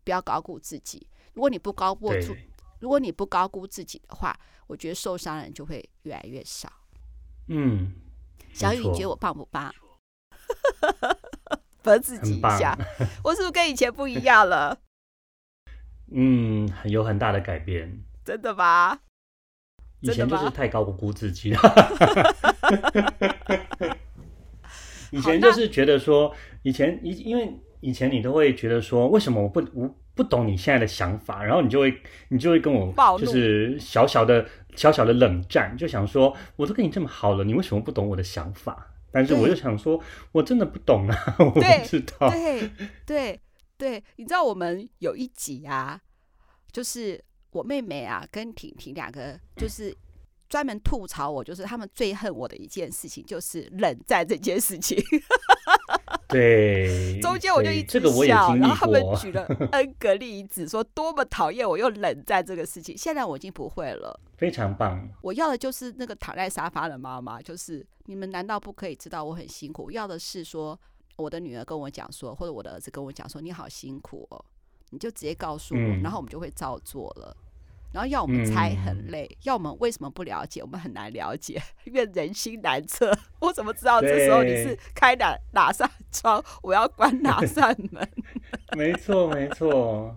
[0.03, 1.07] 不要高估自己。
[1.33, 2.11] 如果你不高估，
[2.79, 4.37] 如果你不高估自己的话，
[4.67, 6.69] 我觉得受伤的人就会越来越少。
[7.47, 7.93] 嗯，
[8.53, 9.73] 小雨，你觉得我棒不棒？
[11.81, 12.77] 罚自己一下，
[13.23, 14.77] 我是不是跟以前不一样了？
[16.13, 18.99] 嗯，有很大的改变，真的吧？
[20.01, 21.59] 以前就是太高估自己了。
[25.11, 31.95] 以前就是觉得说，以前以因为以前你都会觉得说，为什么我不我不懂你现在的想法，然后你就会
[32.29, 34.45] 你就会跟我就是小小的
[34.75, 38.89] 小小的冷战，就想说，我都跟你这么好了，你为什么不懂我的想法？
[39.11, 40.01] 但是我就想说，
[40.31, 42.29] 我真的不懂啊， 我不知道。
[42.29, 42.69] 对
[43.05, 43.05] 对。
[43.05, 43.39] 对，
[44.15, 45.99] 你知道我们有一集啊，
[46.71, 47.21] 就是
[47.51, 49.93] 我妹妹啊跟婷婷两个，就是
[50.47, 54.97] 专门吐槽我，就是他们最恨我的一件事情，就是冷战这件事情。
[56.29, 58.59] 对，中间我就一直笑，这个。
[58.59, 62.97] 然后他们举了 N 个例子，说多么讨厌我又冷战这个事情。
[62.97, 65.07] 现在我已经不会了，非常棒。
[65.21, 69.85] 我要的就是那个躺在沙发的妈妈，就是你们难道不可以知道我很辛苦？
[69.85, 70.79] 我要的是说。
[71.15, 74.45] 我的女儿跟我讲说，或者我的儿子跟我讲说，你好辛苦哦，
[74.89, 77.35] 你就直接告诉我，嗯、然后我们就会照做了。
[77.91, 80.61] 然后要我们猜很累，嗯、要我们为什么不了解？
[80.61, 83.15] 我们很难了解，因为人心难测。
[83.39, 88.09] 我怎么知道这时候你是开哪哪扇窗，我要关哪 扇门？
[88.75, 90.15] 没错，没错。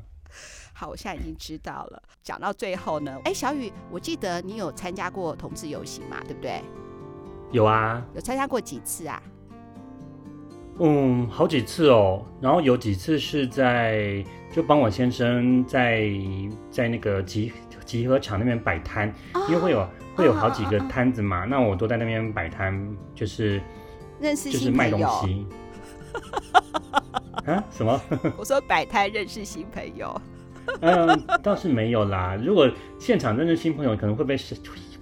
[0.72, 2.02] 好，我现在已经知道了。
[2.22, 6.18] 讲到最后呢，哎，小雨，我记得你有参加过同志游行嘛？
[6.24, 6.62] 对不对？
[7.52, 8.02] 有啊。
[8.14, 9.22] 有参加过几次啊？
[10.78, 12.24] 嗯，好几次哦。
[12.40, 16.10] 然后有几次是在就帮我先生在
[16.70, 17.52] 在那个集
[17.84, 23.60] 集合场那边摆摊，哦、因为会有会有好几个摊子嘛，哦、那我都在那边摆摊，就是
[24.20, 24.50] 认识。
[24.50, 25.46] 就是卖东西。
[27.46, 27.62] 啊？
[27.70, 28.00] 什么？
[28.36, 30.20] 我说摆摊认识新朋友。
[30.80, 32.36] 嗯，倒是没有啦。
[32.42, 32.68] 如果
[32.98, 34.36] 现场认识新朋友，可能会被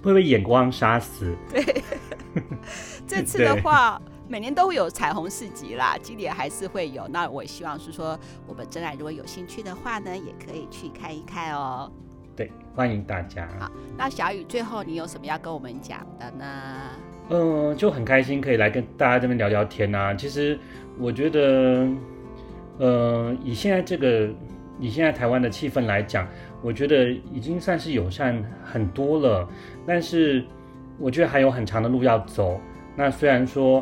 [0.03, 1.33] 会被眼光杀死。
[1.51, 1.83] 对，
[3.07, 7.07] 这次的话，对每年都会有彩虹市集啦，今年还是会有。
[7.07, 8.17] 那我希望是说，
[8.47, 11.91] 我们真爱如果有兴趣的话呢，也可以去看一看哦。
[12.35, 13.47] 对，欢迎大家。
[13.59, 16.45] 好，那小雨最后你有什么要跟我们讲的呢？
[17.29, 20.13] 嗯，就很开心可以来跟大家这边聊聊天啊。
[20.13, 20.59] 其实
[20.99, 21.87] 我觉得，
[22.79, 24.29] 呃，以现在这个。
[24.77, 26.27] 以现在台湾的气氛来讲，
[26.61, 29.47] 我觉得已经算是友善很多了，
[29.87, 30.43] 但是
[30.99, 32.59] 我觉得还有很长的路要走。
[32.93, 33.81] 那虽然说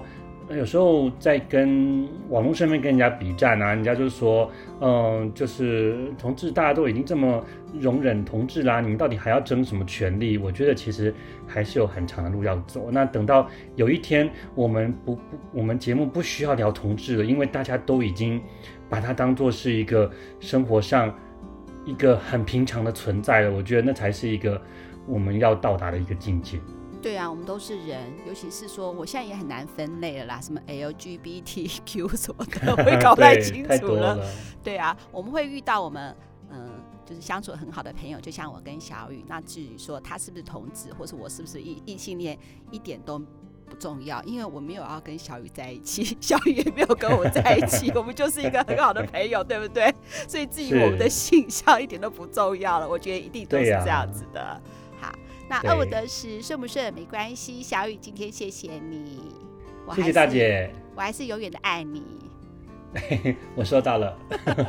[0.55, 4.49] 有时候在跟网络上面跟人家比战啊，人家就说，
[4.79, 7.43] 嗯，就是同志大家都已经这么
[7.79, 10.37] 容忍同志啦，你们到底还要争什么权利？
[10.37, 11.13] 我觉得其实
[11.47, 12.89] 还是有很长的路要走。
[12.91, 18.41] 那等到有一天我们不不，我们节目不需要聊同志了，因为大家都已经。
[18.89, 21.11] 把它当做是一个生活上
[21.83, 24.61] 一个很平常的存在了，我觉得那才是一个
[25.07, 26.59] 我们要到达的一个境界。
[27.03, 34.15] 对啊，我们都是人，尤其是说我现在也很难分类了啦，什么 LGBTQ 什么的，我也 搞不太清楚了。
[34.15, 34.27] 了
[34.63, 36.15] 对啊，我们会遇到我们
[36.49, 36.69] 嗯，
[37.05, 39.23] 就是相处很好的朋友，就像我跟小雨。
[39.27, 42.37] 那至于说他是不是同志，或是我是不是异异性恋，
[42.71, 43.21] 一点都。
[43.65, 49.91] 不重要，因为我没有要跟小雨在一起， 小雨也没有跟我在一起，我们就是一个很好的朋友，对不对？
[50.27, 54.61] 所以至于我们的性向一点都不重要了，我觉得一定都是这样子的。
[55.61, 59.35] 那饿不得十顺不顺没关系，小雨今天谢谢你，
[59.93, 62.03] 谢谢大姐，我还是永远的爱你。
[63.55, 64.17] 我收到了，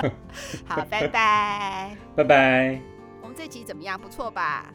[0.66, 2.80] 好，拜拜， 拜拜。
[3.22, 3.98] 我们这集怎么样？
[3.98, 4.72] 不错吧？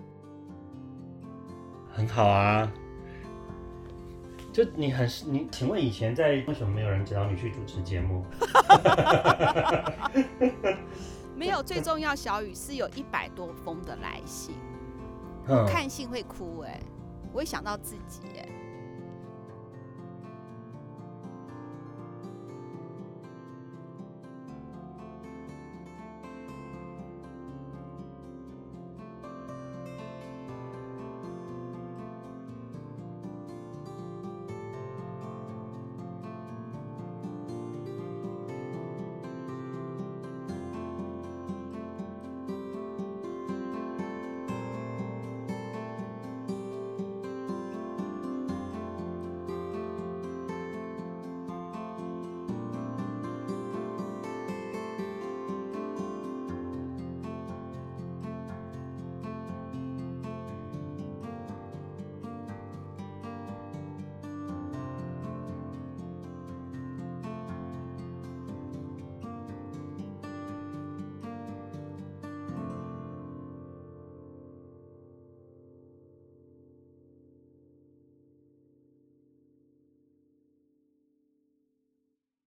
[1.91, 2.71] 很好啊。
[4.51, 8.25] 就你很你，请问以前在为什么没有人找你去主持节目？
[11.35, 14.55] 没有，最重要，小雨是有一百多封的来信，
[15.67, 16.79] 看信会哭哎、
[17.31, 18.48] 我会想到自己哎、